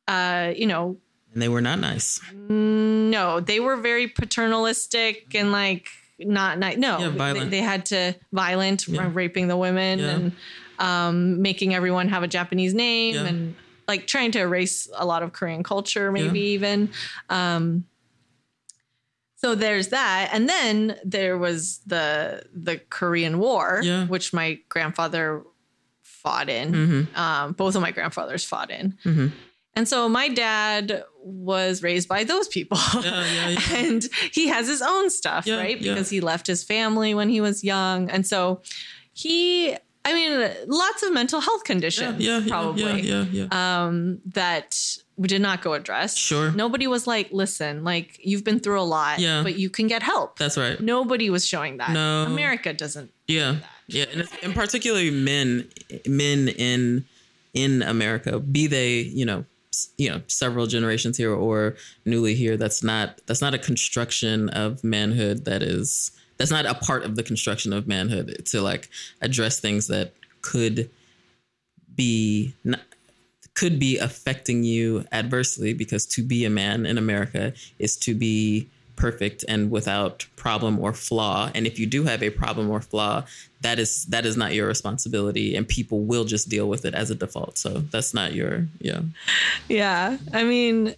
[0.08, 0.96] Uh, you know,
[1.32, 2.20] and they were not nice.
[2.48, 6.58] no, they were very paternalistic and like not.
[6.58, 9.08] No, Yeah, they, they had to violent, Yeah.
[9.12, 10.08] raping the women Yeah.
[10.10, 10.32] and
[10.78, 13.54] um, making everyone have a Japanese name and
[13.88, 16.90] like trying to erase a lot of Korean culture, maybe even.
[17.28, 17.84] Um,
[19.36, 25.42] so there's that, and then there was the the Korean War, which my grandfather
[26.02, 26.72] fought in.
[26.74, 28.96] hmm Um, both of my grandfathers fought in.
[29.02, 29.26] hmm
[29.74, 32.78] And so my dad was raised by those people.
[33.02, 33.58] Yeah, yeah, yeah.
[33.76, 35.78] and he has his own stuff, right?
[35.78, 38.08] Because he left his family when he was young.
[38.10, 38.62] And so
[39.12, 43.86] he, I mean, lots of mental health conditions, probably, yeah, yeah, yeah.
[43.86, 44.78] um, that
[45.20, 46.16] did not go addressed.
[46.18, 46.52] Sure.
[46.52, 49.42] Nobody was like, listen, like you've been through a lot, Yeah.
[49.42, 50.38] but you can get help.
[50.38, 50.78] That's right.
[50.80, 51.90] Nobody was showing that.
[51.90, 52.24] No.
[52.26, 53.10] America doesn't.
[53.26, 53.56] Yeah,
[53.88, 55.68] yeah, and, and particularly men,
[56.06, 57.04] men in
[57.54, 59.44] in America, be they you know
[59.98, 62.56] you know several generations here or newly here.
[62.56, 65.44] That's not that's not a construction of manhood.
[65.44, 69.86] That is that's not a part of the construction of manhood to like address things
[69.88, 70.12] that
[70.42, 70.90] could
[71.94, 72.80] be not,
[73.54, 78.68] could be affecting you adversely because to be a man in America is to be
[78.96, 83.22] perfect and without problem or flaw and if you do have a problem or flaw
[83.60, 87.10] that is that is not your responsibility and people will just deal with it as
[87.10, 89.00] a default so that's not your yeah
[89.68, 90.16] Yeah.
[90.32, 90.94] I mean,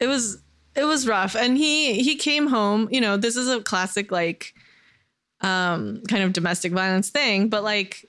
[0.00, 0.38] it was
[0.74, 1.34] it was rough.
[1.36, 4.52] And he he came home, you know, this is a classic like
[5.42, 8.04] um kind of domestic violence thing, but like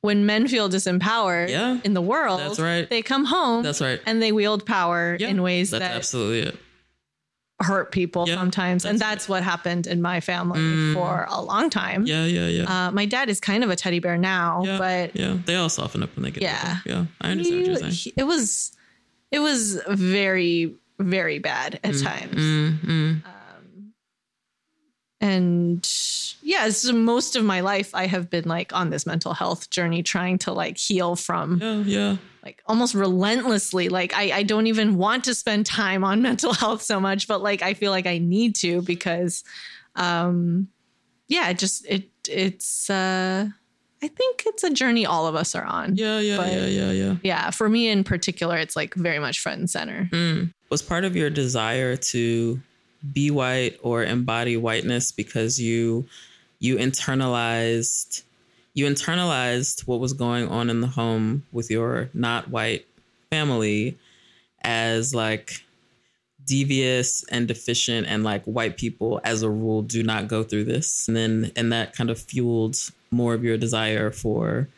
[0.00, 1.78] when men feel disempowered Yeah.
[1.84, 2.88] in the world, That's right.
[2.90, 4.00] they come home That's right.
[4.06, 6.56] and they wield power yeah in ways that's that absolutely it
[7.62, 8.84] hurt people Yeah, sometimes.
[8.84, 10.94] and that's that's what happened in my family Mm.
[10.94, 12.04] for a long time.
[12.04, 15.14] yeah yeah yeah Uh, my dad is kind of a teddy bear now, yeah, but
[15.16, 16.78] yeah they all soften up when they get Yeah.
[16.86, 16.98] older.
[17.00, 18.72] yeah i understand what you're saying he- it was
[19.30, 22.34] it was very very bad at times.
[22.36, 23.22] mm, mm.
[25.24, 25.90] And
[26.42, 30.02] yeah so most of my life i have been like on this mental health journey
[30.02, 32.16] trying to like heal from yeah yeah.
[32.44, 33.88] like almost relentlessly.
[33.88, 37.42] Like I, I don't even want to spend time on mental health so much but
[37.42, 39.44] like i feel like i need to because
[39.96, 40.68] um
[41.28, 43.48] yeah it just it it's uh
[44.02, 45.96] i think it's a journey all of us are on.
[45.96, 46.90] Yeah yeah But- yeah yeah.
[46.90, 50.08] yeah yeah for me in particular it's like very much front and center.
[50.12, 50.52] Mm.
[50.68, 52.60] Was part of your desire to
[53.12, 56.06] be white or embody whiteness because you
[56.58, 58.22] you internalized
[58.72, 62.86] you internalized what was going on in the home with your not white
[63.30, 63.96] family
[64.62, 65.64] as like
[66.46, 71.08] devious and deficient and like white people as a rule do not go through this
[71.08, 72.76] and then and that kind of fueled
[73.10, 74.68] more of your desire for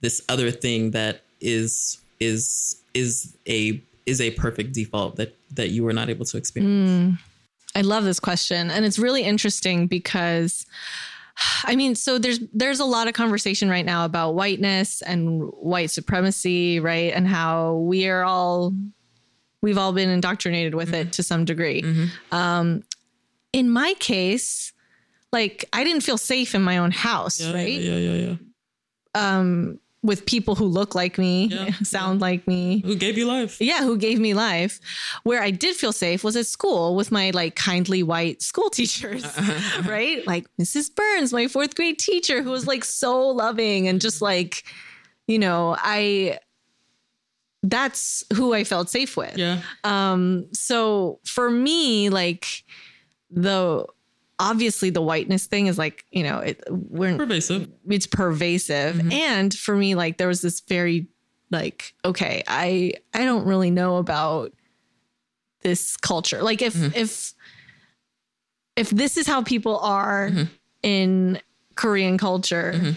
[0.00, 5.84] this other thing that is is is a is a perfect default that that you
[5.84, 6.90] were not able to experience.
[6.90, 7.18] Mm.
[7.74, 10.64] I love this question and it's really interesting because
[11.64, 15.90] I mean so there's there's a lot of conversation right now about whiteness and white
[15.90, 17.12] supremacy, right?
[17.12, 18.72] And how we are all
[19.60, 21.82] we've all been indoctrinated with it to some degree.
[22.30, 22.84] Um
[23.52, 24.72] in my case,
[25.32, 27.68] like I didn't feel safe in my own house, Yeah, right?
[27.68, 28.36] yeah, yeah, yeah,
[29.16, 29.38] yeah.
[29.38, 33.60] Um with people who look like me, Yeah, sound like me, Who gave you life?
[33.60, 34.78] yeah, who gave me life.
[35.24, 39.24] Where I did feel safe was at school with my like kindly white school teachers,
[39.86, 40.24] right?
[40.26, 40.94] Like Mrs.
[40.94, 44.62] Burns, my fourth grade teacher, who was like so loving and just like,
[45.26, 46.38] you know, I
[47.62, 49.38] that's who I felt safe with.
[49.38, 52.62] Yeah, Um, so for me, like
[53.30, 53.86] the
[54.44, 57.68] obviously the whiteness thing is like, you know, it we're pervasive.
[57.88, 59.12] it's pervasive.
[59.12, 61.08] And for me like there was this very
[61.50, 64.52] like okay i i don't really know about
[65.62, 66.42] this culture.
[66.42, 67.34] Like if if
[68.76, 70.30] if this is how people are
[70.82, 71.40] in
[71.76, 72.94] korean culture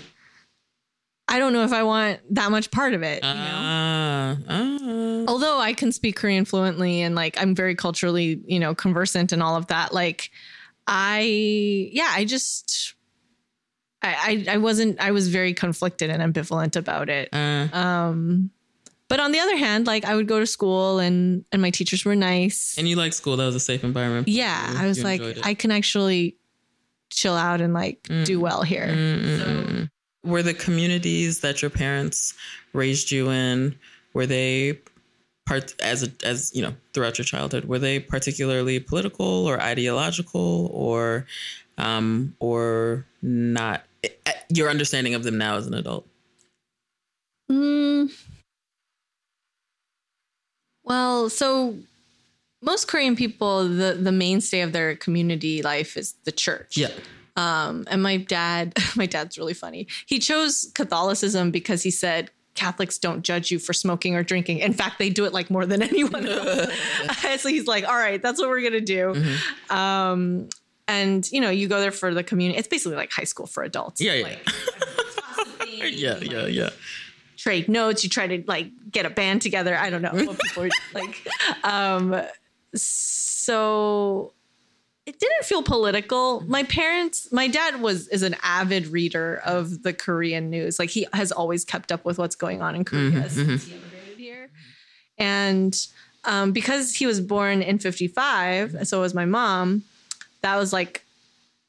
[1.28, 3.38] i don't know if i want that much part of it you know?
[3.40, 5.24] Ah, ah.
[5.28, 9.44] although I can speak Korean fluently and like I'm very culturally, you know, conversant and
[9.44, 10.32] all of that, like
[10.88, 12.96] I yeah, I just
[14.02, 17.30] I I, I wasn't I was very conflicted and ambivalent about it.
[17.34, 18.52] Uh, Um
[19.10, 22.04] but on the other hand, like I would go to school and and my teachers
[22.06, 22.76] were nice.
[22.78, 23.38] and you like school?
[23.38, 24.28] That was a safe environment.
[24.28, 24.80] yeah, you.
[24.80, 25.22] I was You like.
[25.44, 26.36] I can actually
[27.10, 28.88] chill out and like do well here.
[28.88, 29.90] Mm, mm, mm, mm.
[30.26, 32.34] Were the communities that your parents
[32.74, 33.78] raised you in
[34.14, 34.80] were they
[35.48, 40.70] part as a, as you know throughout your childhood were they particularly political or ideological
[40.74, 41.26] or
[41.78, 43.84] um or not
[44.50, 46.06] your understanding of them now as an adult
[47.50, 48.12] Mm.
[50.84, 51.76] Well, so
[52.62, 56.78] most Korean people, the the mainstay of their community life is the church.
[56.78, 56.92] yeah
[57.36, 59.88] Um, and my dad, my dad's really funny.
[60.08, 64.60] He chose Catholicism because he said Catholics don't judge you for smoking or drinking.
[64.60, 66.72] In fact, they do it like more than anyone else.
[67.38, 69.14] so he's like, all right, that's what we're gonna do.
[69.14, 69.76] Mm-hmm.
[69.76, 70.50] Um,
[70.90, 72.60] and you know, you go there for the community.
[72.60, 74.02] It's basically like high school for adults.
[74.02, 74.24] Yeah, yeah.
[74.24, 74.50] Like,
[75.80, 76.70] yeah yeah yeah
[77.38, 78.04] trade notes.
[78.04, 79.78] You try to like get a band together.
[79.78, 81.28] I don't know what people are like.
[81.64, 82.22] Um,
[82.76, 84.34] so
[85.08, 86.42] it didn't feel political.
[86.48, 90.78] My parents, my dad was is an avid reader of the Korean news.
[90.80, 93.74] Like he has always kept up with what's going on in Korea Mhm, since he
[93.74, 94.50] immigrated here.
[95.18, 95.74] And
[96.26, 99.84] um, because he was born in 55, so was my mom,
[100.42, 101.04] that was like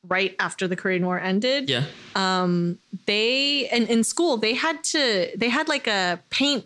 [0.02, 1.84] right after the Korean War ended Yeah.
[2.14, 6.64] um they and in school they had to they had like a paint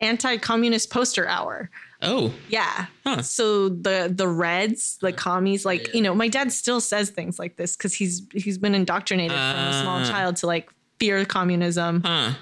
[0.00, 1.70] anti-communist poster hour
[2.00, 2.32] Oh.
[2.48, 3.22] yeah Huh.
[3.22, 7.56] so the the reds the commies like you know my dad still says things like
[7.56, 10.04] this because he's he's been indoctrinated from a small Ah.
[10.08, 10.70] child to like
[11.00, 12.34] fear communism Huh.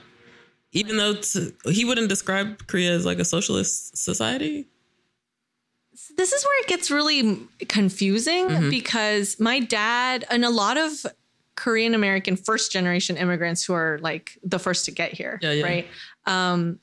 [0.72, 1.14] Even though
[1.70, 4.68] he wouldn't describe Korea as like a socialist society.
[6.18, 7.38] this is where it gets really
[7.68, 8.70] confusing Mm-hmm.
[8.70, 11.07] because my dad and a lot of
[11.54, 15.64] Korean American first generation immigrants who are like the first to get here, Yeah, yeah.
[15.64, 15.86] right?
[16.26, 16.78] Um,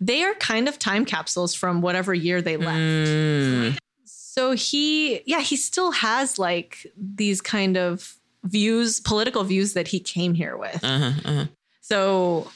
[0.00, 2.78] they are kind of time capsules from whatever year they left.
[2.78, 3.78] Mm.
[4.04, 9.98] So he, yeah, he still has like these kind of views, political views that he
[10.00, 10.82] came here with.
[10.84, 11.44] Uh-huh, uh-huh.
[11.80, 12.50] So,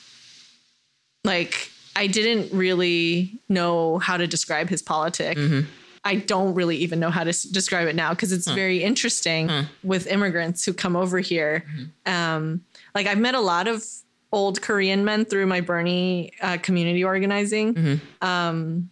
[1.24, 5.36] like, I didn't really know how to describe his politic.
[5.36, 5.66] Mhm.
[6.04, 9.48] I don't really even know how to s- describe it now because it's very interesting
[9.48, 9.64] Huh.
[9.84, 11.64] with immigrants who come over here.
[12.06, 12.64] Um,
[12.94, 13.84] like, I've met a lot of
[14.32, 18.00] old Korean men through my Bernie uh, community organizing Mhm.
[18.22, 18.90] um,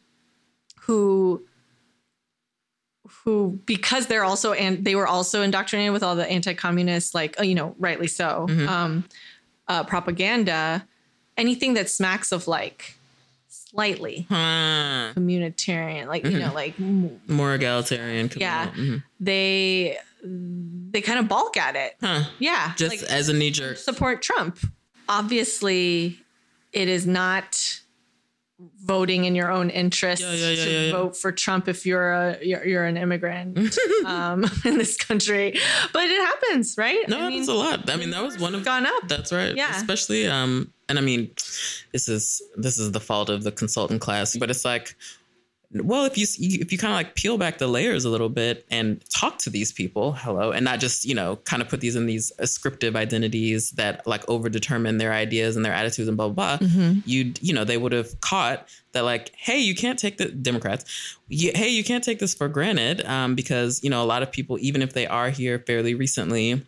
[0.82, 1.42] who
[3.24, 7.42] who because they're also and they were also indoctrinated with all the anti-communist like oh,
[7.42, 8.68] you know rightly so Mhm.
[8.68, 9.04] um,
[9.68, 10.86] uh, propaganda
[11.36, 12.94] anything that smacks of like
[13.48, 15.12] slightly Huh.
[15.16, 16.38] communitarian like you Mhm.
[16.40, 18.30] know like More egalitarian.
[18.36, 18.70] Yeah.
[18.76, 19.02] Mhm.
[19.18, 22.24] they they kind of balk at it Huh.
[22.38, 23.78] yeah Just like, as a knee jerk.
[23.78, 24.58] support trump
[25.10, 26.16] obviously
[26.72, 27.80] it is not
[28.84, 32.38] voting in your own interest Yeah, yeah, yeah, to vote for trump if you're a
[32.42, 33.58] you're, you're an immigrant
[34.04, 35.58] um, in this country
[35.94, 37.88] but it happens right No, it happens a lot.
[37.90, 39.56] I mean, that was one of gone up That's right.
[39.56, 39.74] Yeah.
[39.76, 41.30] Especially um and I mean
[41.92, 44.94] this is this is the fault of the consultant class, but it's like
[45.72, 48.66] well, if you if you kind of like peel back the layers a little bit
[48.70, 51.94] and talk to these people, hello, and not just, you know, kind of put these
[51.94, 56.56] in these ascriptive identities that like overdetermine their ideas and their attitudes and blah blah
[56.56, 57.02] blah, Mhm.
[57.06, 60.84] you you know, they would have caught that like, hey, you can't take the Democrats,
[61.28, 64.32] you, hey, you can't take this for granted um, because you know a lot of
[64.32, 66.66] people, even if they are here fairly recently,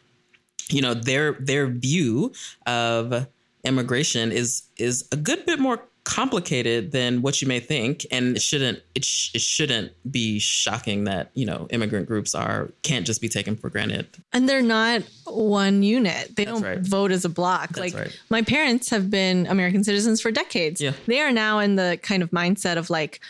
[0.70, 2.32] you know their their view
[2.66, 3.26] of
[3.64, 5.82] immigration is is a good bit more
[6.12, 11.04] complicated than what you may think and it shouldn't it, sh- it shouldn't be shocking
[11.04, 15.00] that you know immigrant groups are can't just be taken for granted and they're not
[15.24, 16.78] one unit they That's don't right.
[16.80, 18.20] vote as a block That's like right.
[18.28, 20.92] my parents have been american citizens for decades Yeah.
[21.06, 23.20] they are now in the kind of mindset of like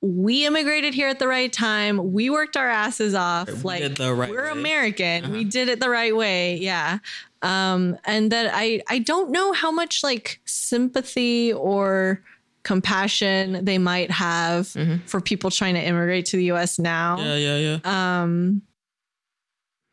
[0.00, 3.96] we immigrated here at the right time we worked our asses off We like did
[3.96, 4.60] the right we're way.
[4.60, 5.32] american Uh-huh.
[5.32, 6.98] we did it the right way yeah
[7.42, 12.22] um and that i i don't know how much like sympathy or
[12.62, 15.00] compassion they might have Mhm.
[15.08, 18.62] for people trying to immigrate to the us now yeah yeah yeah um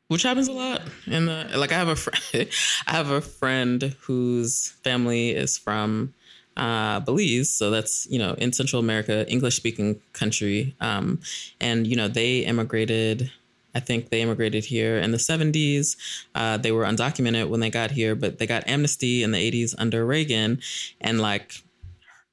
[0.08, 2.22] which happens a lot in the like i have a friend
[2.88, 6.14] i have a friend whose family is from
[6.58, 11.22] uh, Belize, so that's you know in Central America, English speaking country, um,
[11.62, 13.32] and you know they immigrated.
[13.76, 15.96] I think they immigrated here in the 70s.
[16.36, 19.76] Uh, they were undocumented when they got here, but they got amnesty in the 80s
[19.78, 20.60] under Reagan,
[21.02, 21.64] and like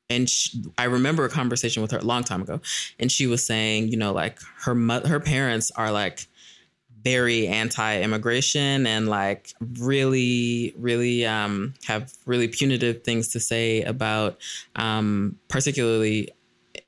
[0.08, 2.60] and she, I remember a conversation with her a long time ago,
[2.98, 4.74] and she was saying, you know, like her
[5.06, 6.26] her parents are like
[7.02, 14.38] very anti-immigration and like really, really um, have really punitive things to say about
[14.74, 16.28] um, particularly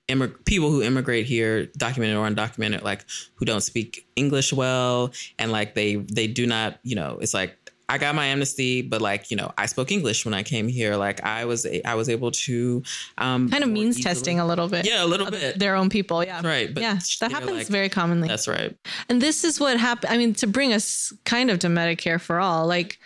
[0.09, 3.05] immig- people who immigrate here, documented or undocumented, like
[3.37, 7.55] who don't speak English well, and like they they do not, you know, it's like
[7.91, 10.97] I got my amnesty, but like you know, I spoke English when I came here.
[10.97, 12.83] Like I was I was able to
[13.17, 15.59] um, kind of means easily- testing a little bit Yeah, a little bit.
[15.59, 18.77] their own people yeah Right, but yeah that happens like- very commonly That's right.
[19.09, 20.13] And this is what happened.
[20.13, 22.99] I mean, to bring us kind of to Medicare for all, like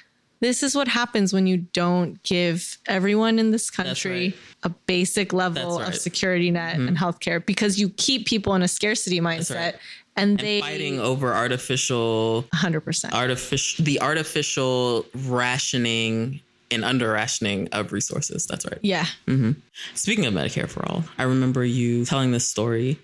[0.43, 4.37] this is what happens when you don't give everyone in this country right.
[4.65, 5.89] a basic level of right.
[5.91, 5.97] Mm-hmm.
[5.97, 9.77] security net and healthcare because you keep people in a scarcity mindset
[10.17, 13.13] and And they fighting over artificial 100%.
[13.13, 16.41] artificial the artificial rationing
[16.73, 18.47] and under rationing of resources.
[18.47, 18.79] That's right.
[18.83, 19.07] yeah.
[19.27, 19.53] hmm
[19.95, 22.99] Speaking of Medicare for all, I remember you telling this story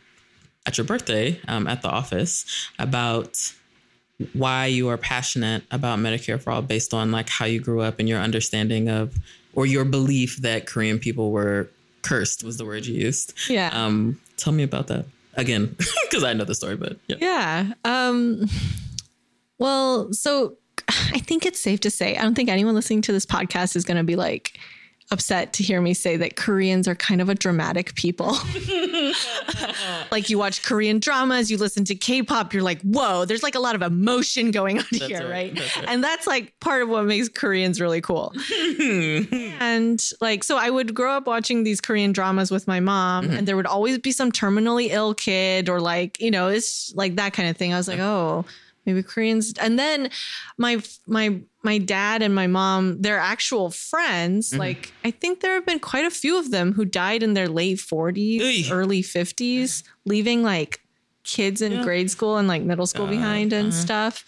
[0.67, 2.45] at your birthday um, at the office
[2.79, 3.39] about
[4.33, 7.99] why you are passionate about Medicare for all based on like how you grew up
[7.99, 9.15] and your understanding of
[9.55, 11.69] or your belief that Korean people were
[12.03, 13.35] cursed was the word you used.
[13.49, 13.71] Yeah.
[13.73, 17.17] Um, tell me about that again, because I know the story, but yeah.
[17.21, 17.73] Yeah.
[17.85, 18.47] Um,
[19.59, 20.57] well, so
[20.89, 23.85] I think it's safe to say, I don't think anyone listening to this podcast is
[23.85, 24.59] going to be like
[25.11, 28.37] upset to hear me say that Koreans are kind of a dramatic people.
[30.11, 33.61] like you watch Korean dramas, you listen to K-pop, you're like, whoa, there's like a
[33.61, 35.31] lot of emotion going on That's here, right.
[35.31, 35.55] right?
[35.55, 35.87] That's right.
[35.89, 38.33] And that's like part of what makes Koreans really cool.
[38.81, 43.37] and like, so I would grow up watching these Korean dramas with my mom, mm-hmm.
[43.37, 47.17] and there would always be some terminally ill kid or like, you know, it's like
[47.17, 47.73] that kind of thing.
[47.73, 48.45] I was like, oh,
[48.89, 49.53] maybe Koreans.
[49.61, 50.11] And then
[50.57, 54.55] my my my dad and my mom, they're actual friends.
[54.57, 57.49] Like, I think there have been quite a few of them who died in their
[57.49, 58.73] late 40s, Oy.
[58.75, 60.81] early 50s, leaving like
[61.25, 61.83] kids in Yeah.
[61.83, 63.81] grade school and like middle school Uh, behind and uh-huh.
[63.83, 64.25] stuff.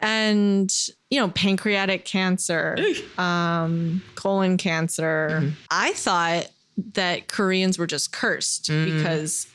[0.00, 0.72] And
[1.10, 2.76] you know, pancreatic cancer,
[3.18, 5.40] um, colon cancer.
[5.42, 5.52] Mhm.
[5.70, 6.48] I thought
[6.94, 8.84] that Koreans were just cursed Mm.
[8.96, 9.46] because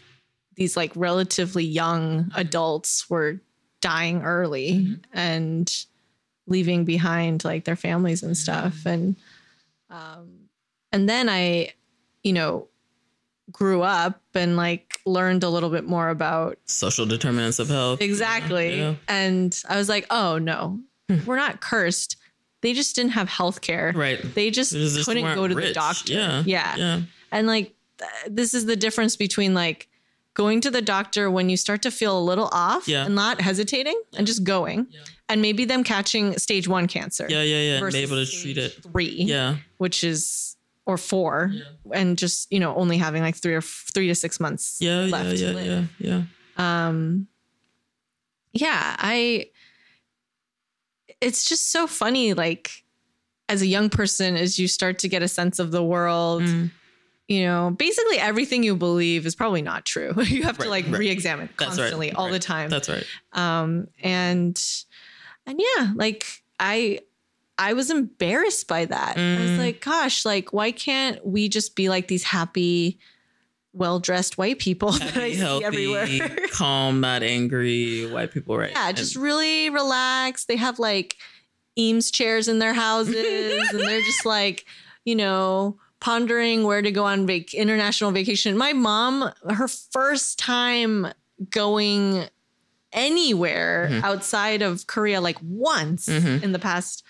[0.56, 3.42] these like relatively young adults were
[3.86, 5.00] dying early Mhm.
[5.14, 5.86] and
[6.48, 9.16] leaving behind like their families and stuff and
[9.92, 10.28] um
[10.92, 11.72] and then i
[12.24, 12.68] you know
[13.52, 18.02] grew up and like learned a little bit more about Social determinants of health.
[18.02, 18.96] exactly Yeah.
[19.08, 20.80] and i was like oh no
[21.28, 22.18] we're not cursed
[22.62, 24.20] they just didn't have health care Right.
[24.34, 26.44] they just just couldn't go to the doctor Yeah.
[26.46, 27.02] yeah Yeah.
[27.32, 29.88] and like th- this is the difference between like
[30.36, 33.06] going to the doctor when you start to feel a little off Yeah.
[33.06, 35.00] and not hesitating and just going Yeah.
[35.30, 37.42] and maybe them catching stage one cancer Yeah.
[37.42, 37.62] Yeah.
[37.80, 37.84] Yeah.
[37.84, 38.84] And be able to treat it.
[38.84, 39.58] three Yeah.
[39.78, 40.56] which is
[40.86, 41.64] or four Yeah.
[42.00, 45.06] and just you know only having like three or f- three to six months Yeah.
[45.06, 45.12] Yeah.
[45.12, 45.36] left Yeah.
[45.38, 45.62] to Yeah.
[45.62, 45.90] live.
[46.00, 46.22] Yeah.
[46.58, 47.28] um
[48.54, 49.48] yeah i
[51.22, 52.84] it's just so funny like
[53.50, 56.72] as a young person as you start to get a sense of the world Mm.
[57.28, 61.00] You know basically everything you believe is probably not true you have to like right.
[61.00, 63.06] re-examine That's right, constantly all the time That's right.
[63.34, 64.62] um and
[65.48, 66.26] and yeah like
[66.60, 67.00] i
[67.58, 69.58] i was embarrassed by that i was Mm.
[69.58, 73.00] like gosh like why can't we just be like these happy
[73.74, 76.08] well-dressed white people that i Happy, see everywhere
[76.52, 78.72] calm, not angry white people, right?
[78.72, 81.18] yeah just And- really relaxed they have like
[81.78, 83.16] eames chairs in their houses
[83.72, 84.66] and they're just like
[85.04, 91.08] you know pondering where to go on vac- international vacation my mom her first time
[91.50, 92.26] going
[92.94, 94.04] anywhere Mhm.
[94.04, 96.44] outside of korea like once Mhm.
[96.44, 97.04] in the past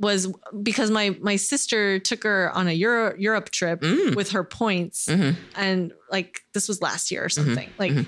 [0.00, 0.32] was
[0.62, 4.14] because my my sister took her on a Euro, Europe trip Mm.
[4.14, 5.36] with her points Mhm.
[5.54, 8.06] and like this was last year or something like mhm.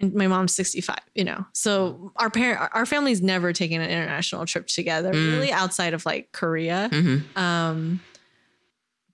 [0.00, 4.44] and my mom's 65 you know so our parent our family's never taken an international
[4.46, 5.32] trip together Mm.
[5.32, 7.22] really outside of like korea Mhm.
[7.36, 8.00] um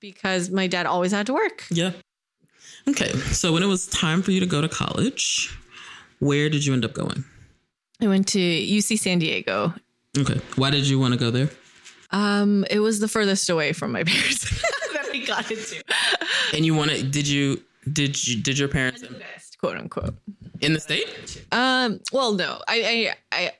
[0.01, 1.93] because my dad always had to work Yeah.
[2.89, 3.13] Okay.
[3.33, 5.55] So when it was time for you to go to college,
[6.19, 7.25] where did you end up going?
[8.03, 9.75] i went to uc san diego
[10.19, 10.41] Okay.
[10.57, 11.51] Why did you want to go there?
[12.13, 14.63] um it was the furthest away from my parents
[14.95, 15.83] that we got into
[16.55, 17.11] And you wanted?
[17.11, 17.63] Did you?
[17.93, 18.43] Did you?
[18.43, 20.15] Did your parents best quote unquote
[20.61, 21.09] in the state?
[21.53, 23.51] um well no i i i,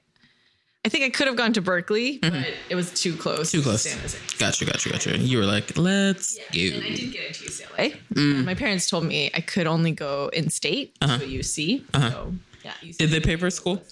[0.85, 2.33] I think I could have gone to Berkeley, but
[2.71, 3.49] it was too close.
[3.51, 3.59] Mm-hmm.
[3.59, 3.83] Too close.
[3.83, 4.19] San Jose.
[4.39, 4.65] Gotcha.
[4.65, 4.89] Gotcha.
[4.91, 5.19] Gotcha.
[5.19, 6.75] You were like, let's get.
[6.75, 7.97] And I did get into UCLA.
[8.15, 8.45] Mm.
[8.47, 11.19] My parents told me I could only go in state Uh-huh.
[11.19, 11.83] to a UC.
[11.93, 12.11] Uh-huh.
[12.11, 12.73] So yeah.
[12.83, 12.97] UC.
[12.97, 13.83] Did they pay for school?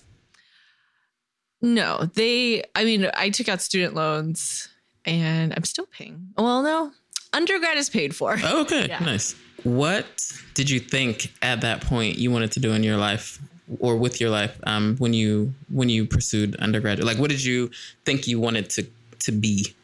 [1.61, 2.63] No, they.
[2.75, 4.69] I mean, I took out student loans,
[5.05, 6.29] and I'm still paying.
[6.39, 6.93] Well, no,
[7.33, 8.37] undergrad is paid for.
[8.43, 8.87] Oh, okay.
[8.89, 9.01] Yeah.
[9.01, 9.35] Nice.
[9.65, 10.07] What
[10.55, 13.41] did you think at that point you wanted to do in your life
[13.81, 17.07] or with your life um, when you when you pursued undergraduate?
[17.07, 17.71] Like, what did you
[18.05, 18.87] think you wanted to
[19.21, 19.75] to be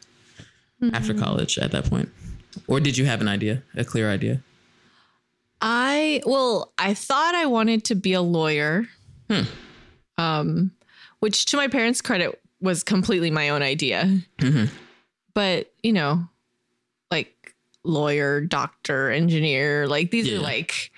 [0.93, 1.23] after Mm-hmm.
[1.23, 2.09] college at that point,
[2.67, 4.41] or did you have an idea, a clear idea?
[5.61, 8.85] I well, I thought I wanted to be a lawyer.
[9.29, 9.43] Hmm.
[10.17, 10.71] Um,
[11.19, 14.19] which to my parents' credit was completely my own idea.
[14.37, 14.69] Mhm.
[15.33, 16.27] But, you know,
[17.11, 20.37] like lawyer, doctor, engineer, like these Yeah.
[20.37, 20.91] are like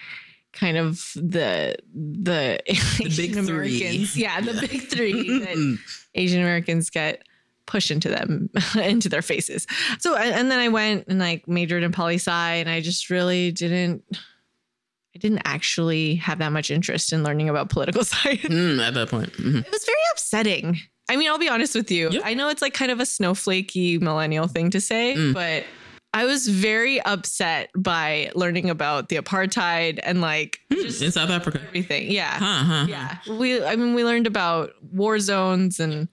[0.57, 3.77] kind of the the, big Asian three.
[3.77, 4.17] Americans.
[4.17, 5.77] Yeah, the big three that
[6.15, 7.23] Asian Americans get
[7.65, 8.49] pushed into them
[8.81, 9.67] into their faces.
[9.99, 13.51] So and then I went and like majored in poli sci and I just really
[13.51, 18.41] didn't I didn't actually have that much interest in learning about political science.
[18.41, 19.31] Mm, at that point.
[19.33, 19.65] Mhm.
[19.65, 20.77] It was very upsetting.
[21.09, 22.09] I mean, I'll be honest with you.
[22.11, 22.19] Yeah.
[22.23, 25.33] I know it's like kind of a snowflakey millennial thing to say, Mm.
[25.33, 25.63] but
[26.13, 30.81] I was very upset by learning about the apartheid and like hmm.
[30.81, 31.61] just in South Africa.
[31.67, 32.09] everything.
[32.11, 32.31] Yeah.
[32.31, 32.85] Huh, huh, huh.
[32.89, 33.37] Yeah.
[33.37, 36.07] We I mean we learned about war zones and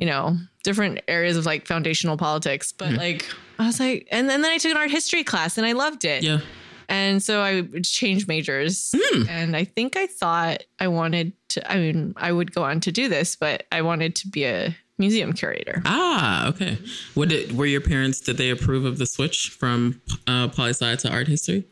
[0.00, 0.34] you know,
[0.64, 2.72] different areas of like foundational politics.
[2.72, 2.96] But hmm.
[2.96, 3.26] like,
[3.58, 6.06] I was like, and then, then I took an art history class and I loved
[6.06, 6.22] it.
[6.22, 6.40] Yeah.
[6.88, 8.92] And so I changed majors.
[8.96, 9.28] Hmm.
[9.28, 12.90] And I think I thought I wanted to, I mean, I would go on to
[12.90, 15.82] do this, but I wanted to be a museum curator.
[15.84, 16.78] Ah, okay.
[17.14, 18.20] What did were your parents?
[18.20, 21.64] Did they approve of the switch from uh, poli sci to art history?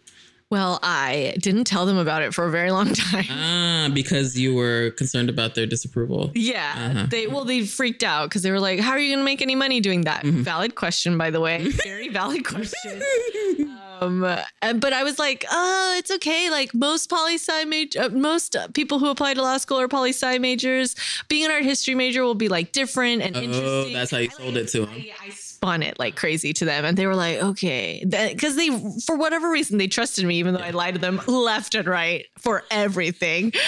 [0.50, 3.26] Well, I didn't tell them about it for a very long time.
[3.28, 6.30] Ah, because you were concerned about their disapproval.
[6.34, 7.06] Yeah, Uh-huh.
[7.10, 9.42] they well they freaked out because they were like, "How are you going to make
[9.42, 10.42] any money doing that?" Mm-hmm.
[10.42, 13.02] Valid question, by the way, very valid question.
[14.00, 14.22] Um,
[14.62, 16.50] and- but I was like, "Oh, it's okay.
[16.50, 20.10] Like most poli sci major, uh, most people who apply to law school are poli
[20.10, 20.94] sci majors.
[21.28, 23.64] Being an art history major will be like different and interesting.
[23.64, 24.90] Oh, interesting." that's how you I, sold it to them.
[24.94, 28.68] I, I spun it like crazy to them, and they were like, "Okay," because they,
[29.04, 32.26] for whatever reason, they trusted me, even though I lied to them left and right
[32.38, 33.52] for everything.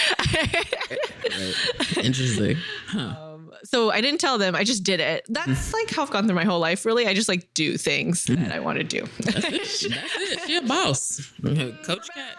[1.31, 1.97] Right.
[2.03, 2.57] Interesting.
[2.87, 2.99] Huh.
[2.99, 4.53] Um, so I didn't tell them.
[4.53, 5.23] I just did it.
[5.29, 6.85] That's like how I've gone through my whole life.
[6.85, 9.05] Really, I just like do things that I want to do.
[9.19, 9.51] That's it.
[9.51, 10.39] That's it.
[10.45, 11.31] She a boss.
[11.85, 12.35] Coach Kat.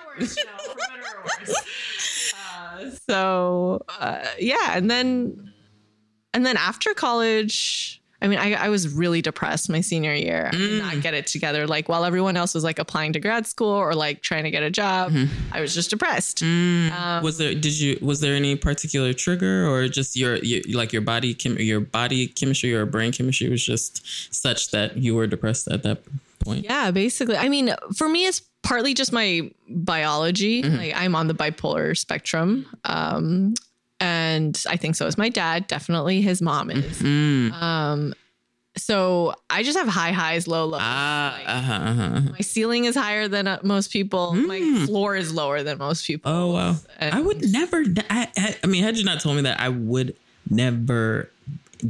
[2.34, 5.52] Uh, so uh, yeah, and then
[6.34, 8.01] and then after college.
[8.22, 10.48] I mean, I, I was really depressed my senior year.
[10.52, 11.66] I did not get it together.
[11.66, 14.62] Like while everyone else was like applying to grad school or like trying to get
[14.62, 15.12] a job,
[15.50, 16.42] I was just depressed.
[16.42, 20.92] Um, was there did you was there any particular trigger or just your, your like
[20.92, 25.26] your body chem, your body chemistry or brain chemistry was just such that you were
[25.26, 26.02] depressed at that
[26.38, 26.64] point?
[26.64, 27.36] Yeah, basically.
[27.36, 30.62] I mean, for me, it's partly just my biology.
[30.62, 32.66] Like I'm on the bipolar spectrum.
[32.84, 33.54] Um,
[34.02, 35.66] and I think so is my dad.
[35.66, 37.00] Definitely his mom is.
[37.00, 37.52] Mm.
[37.52, 38.14] Um,
[38.76, 40.80] so I just have high highs, low lows.
[40.82, 42.20] Ah, Like, uh-huh, uh-huh.
[42.32, 44.32] my ceiling is higher than uh, most people.
[44.34, 46.32] My floor is lower than most people.
[46.32, 46.76] Oh wow!
[46.98, 47.84] And- I would never.
[48.10, 50.16] I, I, I mean, had you not told me that, I would
[50.50, 51.28] never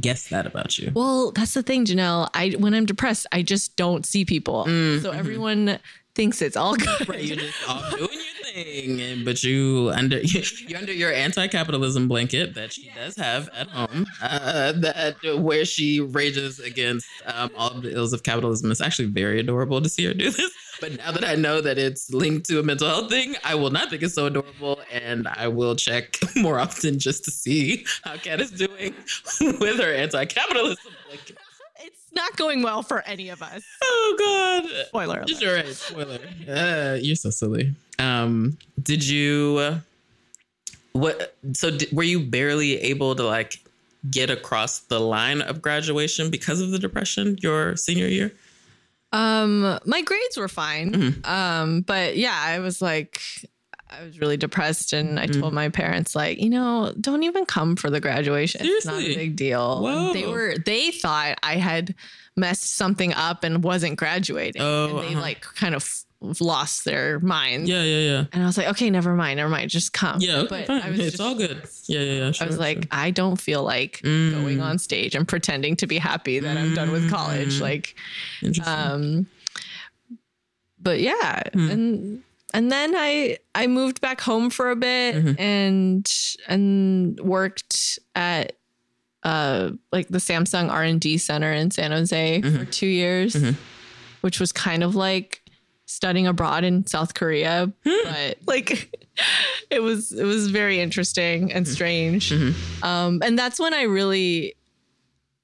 [0.01, 0.91] guess that about you.
[0.95, 2.29] Well, that's the thing, Janelle.
[2.35, 4.65] I when I'm depressed, I just don't see people.
[5.03, 5.79] So everyone
[6.15, 7.09] thinks it's all good.
[7.09, 10.21] Right, you're just off doing your thing, and, but you under
[10.69, 14.07] you're under your anti-capitalism blanket that she does have at home.
[14.23, 18.71] Uh, that where she rages against um, all the ills of capitalism.
[18.71, 20.51] It's actually very adorable to see her do this.
[20.81, 23.71] But now that I know that it's linked to a mental health thing, I will
[23.71, 28.17] not think it's so adorable, and I will check more often just to see how
[28.17, 28.95] Kat is doing
[29.61, 31.39] with her anti-capitalism blanket.
[32.15, 33.63] Not going well for any of us.
[33.83, 34.87] Oh God!
[34.89, 35.41] Spoiler alert.
[35.41, 35.67] You're right.
[35.69, 36.19] Spoiler.
[36.49, 37.75] Uh, you're so silly.
[37.99, 39.57] Um, did you?
[39.61, 39.79] uh,
[40.93, 41.35] What?
[41.55, 43.61] So were you barely able to like
[44.11, 48.33] get across the line of graduation because of the depression your senior year?
[49.13, 50.93] Um, my grades were fine.
[50.93, 51.31] Mm-hmm.
[51.31, 53.21] Um, but yeah, I was like,
[53.99, 55.41] I was really depressed, and I Mm.
[55.41, 58.63] told my parents, like, you know, don't even come for the graduation.
[58.65, 59.83] It's not a big deal.
[59.83, 60.13] Whoa.
[60.13, 61.95] They were, they thought I had
[62.37, 65.21] messed something up and wasn't graduating, Oh, and they uh-huh.
[65.21, 65.89] like kind of
[66.41, 67.69] lost their mind.
[67.69, 68.25] Yeah, yeah, yeah.
[68.33, 70.21] And I was like, okay, never mind, never mind, just come.
[70.21, 70.81] Yeah, okay, but fine.
[70.83, 71.61] I was it's all good.
[71.89, 72.29] Yeah, yeah, yeah.
[72.29, 72.89] I Sure, was like, sure.
[72.93, 74.31] I don't feel like Mm.
[74.33, 77.55] going on stage and pretending to be happy that I'm done with college.
[77.59, 77.61] Mm.
[77.61, 77.97] Like,
[78.41, 78.73] Interesting.
[78.73, 79.27] um,
[80.81, 81.71] but yeah, Hmm.
[81.71, 82.23] and
[82.55, 85.41] and then I I moved back home for a bit Mhm.
[85.41, 86.13] and
[86.49, 88.55] and worked at
[89.23, 92.71] uh like the Samsung R and D Center in San Jose for Mhm.
[92.73, 93.55] two years, Mhm.
[94.23, 95.41] which was kind of like
[95.87, 98.05] studying abroad in South Korea, Hmm.
[98.05, 98.91] but like
[99.71, 102.31] it was it was very interesting and strange.
[102.31, 102.55] Mhm.
[102.85, 104.55] Um, and that's when I really,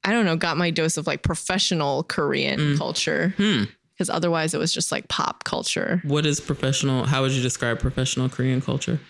[0.05, 2.79] I don't know, got my dose of like professional Korean Mm.
[2.79, 3.65] culture Hmm.
[3.99, 6.01] Because otherwise it was just like pop culture.
[6.05, 7.05] What is professional?
[7.05, 9.01] How would you describe professional Korean culture?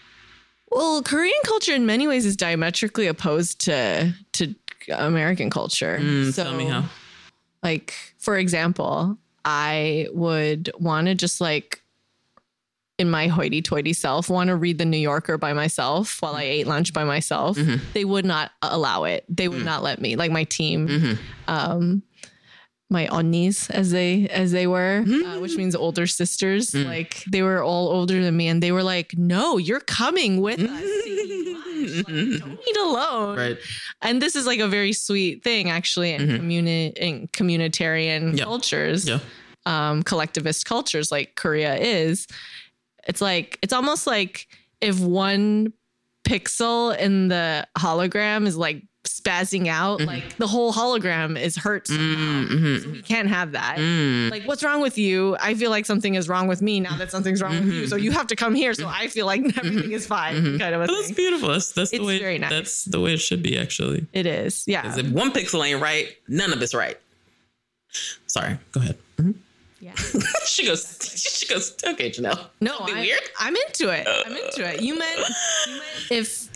[0.71, 4.55] Well, Korean culture in many ways is diametrically opposed to to
[4.91, 5.99] American culture.
[6.01, 6.85] Mm, tell me how.
[7.63, 11.83] Like, for example, I would want to just like
[12.99, 16.67] in my hoity-toity self want to read the New Yorker by myself while I ate
[16.67, 17.57] lunch by myself.
[17.59, 17.81] Mhm.
[17.93, 19.25] They would not allow it.
[19.29, 19.65] They would Mm.
[19.67, 20.17] not let me.
[20.17, 21.19] Like my team, Mhm.
[21.47, 22.03] um,
[22.91, 26.71] my onnies as they as they were, uh, which means older sisters.
[26.73, 26.87] Mm.
[26.87, 30.61] Like they were all older than me, and they were like, "No, you're coming with
[30.61, 30.81] us.
[30.81, 31.97] to eat lunch.
[32.09, 33.59] Like, don't eat alone." Right.
[34.03, 36.41] And this is like a very sweet thing, actually, in Mhm.
[36.41, 38.45] communi- in communitarian Yeah.
[38.45, 39.19] cultures, Yeah.
[39.67, 42.27] um, collectivist cultures like Korea is.
[43.07, 44.47] It's like it's almost like
[44.81, 45.73] if one
[46.25, 50.01] pixel in the hologram is like spazzing out.
[50.01, 52.05] Like the whole hologram is hurt somehow.
[52.55, 52.77] Mm-hmm.
[52.85, 53.77] So we can't have that.
[53.79, 54.31] Mm.
[54.31, 55.37] Like, what's wrong with you?
[55.41, 57.87] I feel like something is wrong with me now that something's wrong with you.
[57.87, 58.75] So you have to come here.
[58.75, 60.59] So I feel like everything is fine.
[60.59, 61.15] Kind of a But that's thing.
[61.17, 61.49] beautiful.
[61.49, 62.19] That's, that's the way.
[62.19, 62.51] very nice.
[62.51, 64.07] That's the way it should be, actually.
[64.13, 64.65] It is.
[64.67, 64.83] Yeah.
[64.83, 66.99] 'Cause if one pixel ain't right, none of it's right.
[68.27, 68.59] Sorry.
[68.73, 68.99] Go ahead.
[69.17, 69.35] Mhm.
[69.81, 69.95] Yeah.
[70.47, 70.99] she goes.
[71.17, 71.75] She goes.
[71.87, 72.47] Okay, Janelle.
[72.61, 73.21] No, Don't be I, weird.
[73.39, 74.07] I'm into it.
[74.27, 74.83] I'm into it.
[74.83, 75.19] You meant,
[75.67, 76.49] you meant if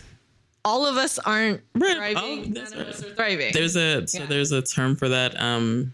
[0.65, 1.95] all of us aren't Right.
[2.15, 3.51] thriving, Oh, none that's of us are thriving.
[3.53, 4.25] There's a so Yeah.
[4.27, 5.39] there's a term for that.
[5.41, 5.93] Um,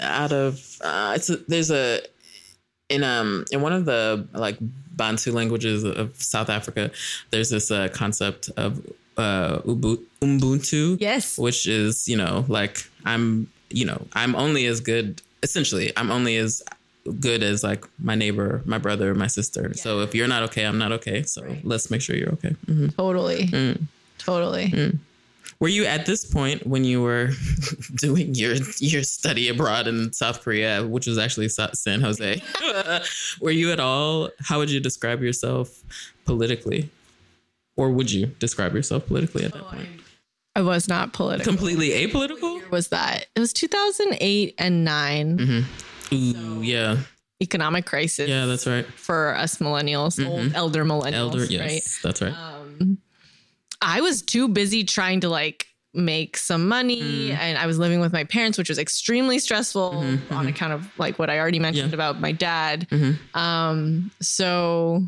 [0.00, 2.00] out of uh, it's a, there's a
[2.88, 6.90] in um in one of the like Bantu languages of South Africa.
[7.30, 8.80] There's this uh, concept of
[9.18, 10.98] uh Ubuntu.
[11.00, 11.38] yes.
[11.38, 16.36] which is you know like i'm you know i'm only as good essentially i'm only
[16.36, 16.62] as
[17.20, 20.76] good as like my neighbor my brother my sister so if you're not okay i'm
[20.76, 21.64] not okay so Right.
[21.64, 22.94] let's make sure you're okay Mhm.
[22.94, 23.46] Totally.
[23.46, 23.86] Mm.
[24.26, 24.92] Totally.
[25.60, 27.30] were you at this point when you were
[27.96, 32.42] doing your your study abroad in south korea which was actually san jose
[33.40, 35.82] were you at all how would you describe yourself
[36.26, 36.90] politically
[37.76, 39.88] or would you describe yourself politically at that point
[40.54, 41.52] I was not political.
[41.52, 43.26] completely apolitical was that?
[43.36, 46.14] It was 2008 and 9 Mm-hmm.
[46.14, 46.96] Ooh, yeah
[47.42, 48.86] economic crisis Yeah, that's right.
[48.86, 51.84] for us millennials, old elder millennials, Elder, yes, right?
[52.02, 52.32] that's right.
[52.32, 52.96] Um,
[53.82, 57.38] I was too busy trying to like make some money Mm.
[57.38, 60.86] and I was living with my parents, which was extremely stressful Mhm, on account of
[60.98, 61.94] like what I already mentioned Yeah.
[61.94, 62.86] about my dad.
[62.90, 63.16] Mhm.
[63.34, 65.06] Um, so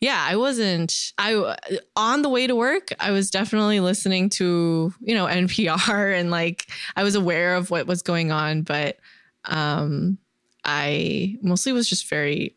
[0.00, 1.56] yeah, I wasn't, I,
[1.96, 6.66] on the way to work, I was definitely listening to, you know, NPR and like,
[6.96, 8.98] I was aware of what was going on, but,
[9.44, 10.18] um,
[10.64, 12.54] I mostly was just very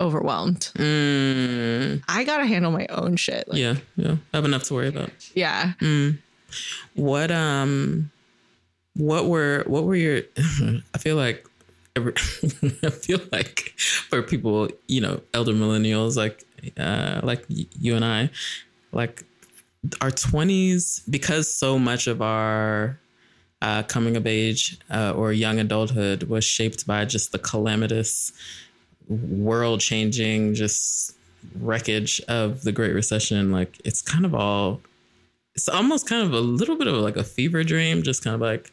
[0.00, 0.70] overwhelmed.
[0.76, 3.48] Mm, I got to handle my own shit.
[3.48, 4.16] Like, yeah, yeah.
[4.32, 5.10] I have enough to worry about.
[5.34, 5.72] yeah.
[5.80, 6.18] Mm.
[6.94, 8.10] What um,
[8.94, 10.22] what were what were your?
[10.94, 11.46] I feel like.
[11.96, 12.14] every-
[12.82, 13.74] I feel like
[14.08, 16.44] for people, you know, elder millennials like
[16.78, 18.30] uh, like you and I,
[18.92, 19.24] like
[20.00, 22.98] our twenties, because so much of our
[23.60, 28.32] uh, coming of age uh, or young adulthood was shaped by just the calamitous,
[29.08, 31.16] world changing, just
[31.56, 33.52] wreckage of the Great Recession.
[33.52, 34.80] Like it's kind of all,
[35.54, 38.40] it's almost kind of a little bit of like a fever dream, just kind of
[38.40, 38.72] like,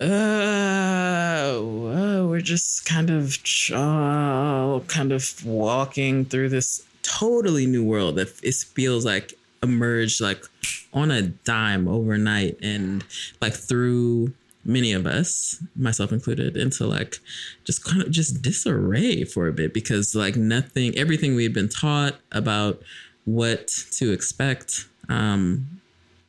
[0.00, 3.38] uh, whoa, we're just kind of
[3.72, 10.44] uh, kind of walking through this totally new world that it feels like emerged like
[10.92, 13.04] on a dime overnight and
[13.40, 14.32] like through
[14.64, 17.18] many of us myself included into like
[17.64, 21.68] just kind of just disarray for a bit because like nothing everything we had been
[21.68, 22.82] taught about
[23.24, 25.80] what to expect um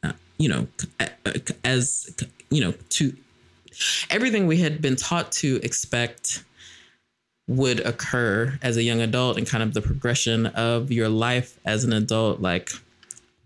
[0.03, 0.67] uh, you know
[1.63, 2.13] as
[2.49, 3.15] you know to
[4.09, 6.43] everything we had been taught to expect
[7.47, 11.83] would occur as a young adult and kind of the progression of your life as
[11.83, 12.71] an adult like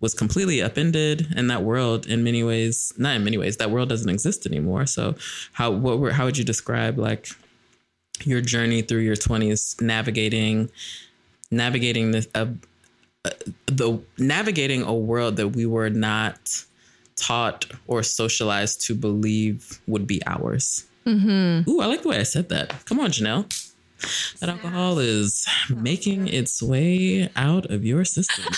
[0.01, 3.89] was completely upended and that world in many ways not in many ways that world
[3.89, 5.15] doesn't exist anymore so
[5.53, 7.29] how what were how would you describe like
[8.23, 10.69] your journey through your 20s navigating
[11.51, 12.45] navigating this uh,
[13.25, 13.29] uh,
[13.65, 16.63] the navigating a world that we were not
[17.15, 21.69] taught or socialized to believe would be ours Mm-hmm.
[21.69, 22.85] Ooh, I like the way I said that.
[22.85, 23.45] Come on, Janelle.
[24.39, 28.45] That alcohol is making its way out of your system.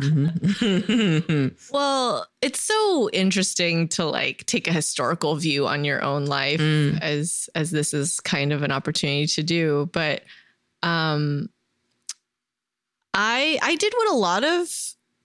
[0.00, 1.54] Mhm.
[1.70, 7.00] Well, it's so interesting to like take a historical view on your own life Mm.
[7.00, 10.22] as as this is kind of an opportunity to do, but
[10.82, 11.50] um
[13.14, 14.68] I I did what a lot of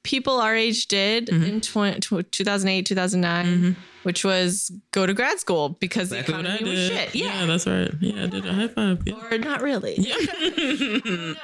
[0.04, 1.48] people our age did Mhm.
[1.48, 2.00] in 20,
[2.32, 3.76] 2008, 2009, Mhm.
[4.06, 7.16] Which was go to grad school because Exactly the economy was shit.
[7.16, 7.40] Yeah.
[7.40, 7.46] Yeah.
[7.48, 7.92] that's right.
[8.00, 9.02] Yeah, I did a high five.
[9.06, 9.16] Yeah.
[9.32, 9.96] Or not really.
[9.98, 10.16] Yeah.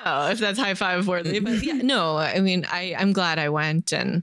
[0.06, 1.40] no, if that's high five worthy.
[1.40, 4.22] But yeah, no, I mean, I, I'm glad I went and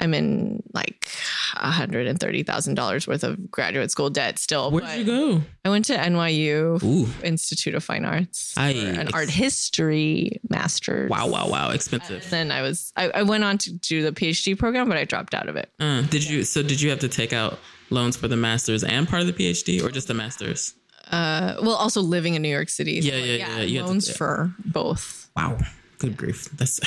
[0.00, 1.08] I'm in like
[1.56, 4.70] $130,000 worth of graduate school debt still.
[4.70, 5.42] Where'd you go?
[5.64, 7.08] I went to NYU Ooh.
[7.24, 11.10] Institute of Fine Arts for I- an art history master's.
[11.10, 11.66] Wow, wow, wow.
[11.66, 12.28] And Expensive.
[12.30, 15.34] then I was, I, I went on to do the PhD program, but I dropped
[15.34, 15.70] out of it.
[15.80, 17.58] Uh, did you so did you have to take out
[17.90, 20.74] loans for the masters and part of the PhD or just the masters?
[21.10, 22.92] Uh, well, also living in New York City.
[22.94, 24.14] Yeah, yeah, yeah, you had to- Loans yeah.
[24.16, 25.30] for both.
[25.36, 25.58] Wow.
[25.98, 26.48] Good grief.
[26.50, 26.78] That's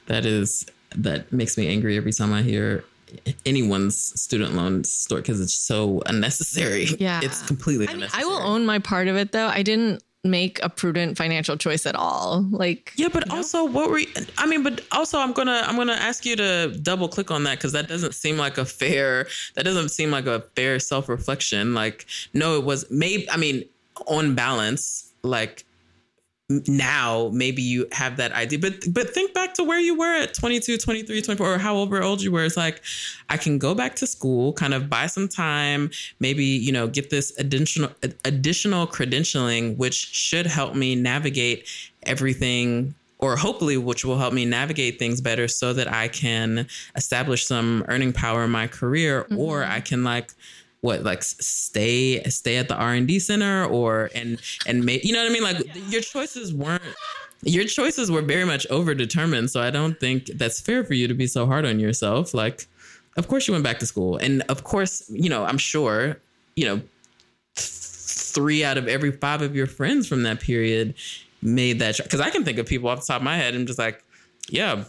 [0.06, 0.66] that is
[0.96, 2.84] that makes me angry every time I hear
[3.44, 6.86] anyone's student loan story because it's so unnecessary.
[6.98, 7.20] Yeah.
[7.22, 8.24] It's completely I mean, unnecessary.
[8.24, 9.48] I will own my part of it though.
[9.48, 12.46] I didn't make a prudent financial choice at all.
[12.50, 14.06] Like Yeah, but also what were you,
[14.38, 17.58] I mean, but also I'm gonna I'm gonna ask you to double click on that
[17.58, 21.74] because that doesn't seem like a fair that doesn't seem like a fair self reflection.
[21.74, 23.64] Like, no, it was maybe I mean,
[24.06, 25.64] on balance, like
[26.66, 30.34] now maybe you have that idea but but think back to where you were at
[30.34, 32.82] 22 23 24 or however old you were it's like
[33.28, 35.90] i can go back to school kind of buy some time
[36.20, 37.90] maybe you know get this additional
[38.24, 41.68] additional credentialing which should help me navigate
[42.04, 47.46] everything or hopefully which will help me navigate things better so that i can establish
[47.46, 49.38] some earning power in my career mm-hmm.
[49.38, 50.32] or i can like
[50.82, 55.30] what like stay stay at the r&d center or and and make you know what
[55.30, 55.82] i mean like yeah.
[55.88, 56.82] your choices weren't
[57.44, 61.14] your choices were very much overdetermined so i don't think that's fair for you to
[61.14, 62.66] be so hard on yourself like
[63.16, 66.16] of course you went back to school and of course you know i'm sure
[66.56, 66.80] you know
[67.54, 70.94] three out of every five of your friends from that period
[71.42, 73.66] made that because i can think of people off the top of my head and
[73.66, 74.02] just like
[74.48, 74.84] yeah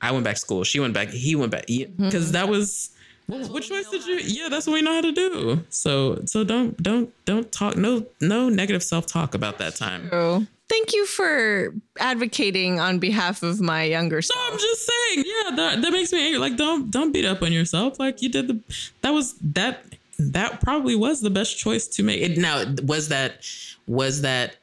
[0.00, 2.32] i went back to school she went back he went back because mm-hmm.
[2.32, 2.95] that was
[3.28, 4.16] well, what choice did you?
[4.16, 5.64] Yeah, that's what we know how to do.
[5.68, 7.76] So, so don't, don't, don't talk.
[7.76, 10.08] No, no negative self talk about that time.
[10.08, 10.46] True.
[10.68, 14.38] Thank you for advocating on behalf of my younger self.
[14.38, 15.24] No, I'm just saying.
[15.26, 16.38] Yeah, that that makes me angry.
[16.38, 18.00] Like, don't don't beat up on yourself.
[18.00, 18.60] Like you did the.
[19.02, 19.84] That was that.
[20.18, 22.22] That probably was the best choice to make.
[22.22, 23.44] It, now, was that
[23.86, 24.56] was that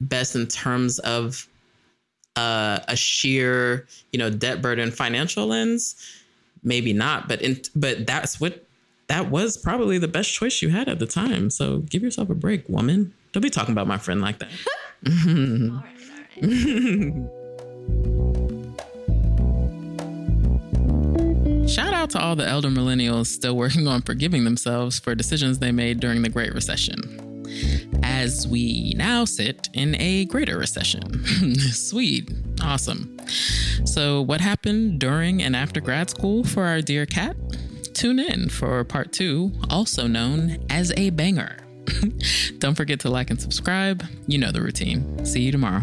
[0.00, 1.48] best in terms of
[2.36, 5.96] uh, a sheer, you know, debt burden financial lens?
[6.68, 8.64] Maybe not, but in, but that's what
[9.08, 11.50] that was probably the best choice you had at the time.
[11.50, 13.12] So give yourself a break, woman.
[13.32, 14.50] Don't be talking about my friend like that.
[21.68, 25.72] Shout out to all the elder millennials still working on forgiving themselves for decisions they
[25.72, 27.27] made during the Great Recession.
[28.02, 31.24] As we now sit in a greater recession.
[31.72, 32.30] Sweet.
[32.62, 33.18] Awesome.
[33.84, 37.36] So, what happened during and after grad school for our dear Kat?
[37.94, 41.56] Tune in for part two, also known as a banger.
[42.58, 44.04] Don't forget to like and subscribe.
[44.26, 45.24] You know the routine.
[45.24, 45.82] See you tomorrow.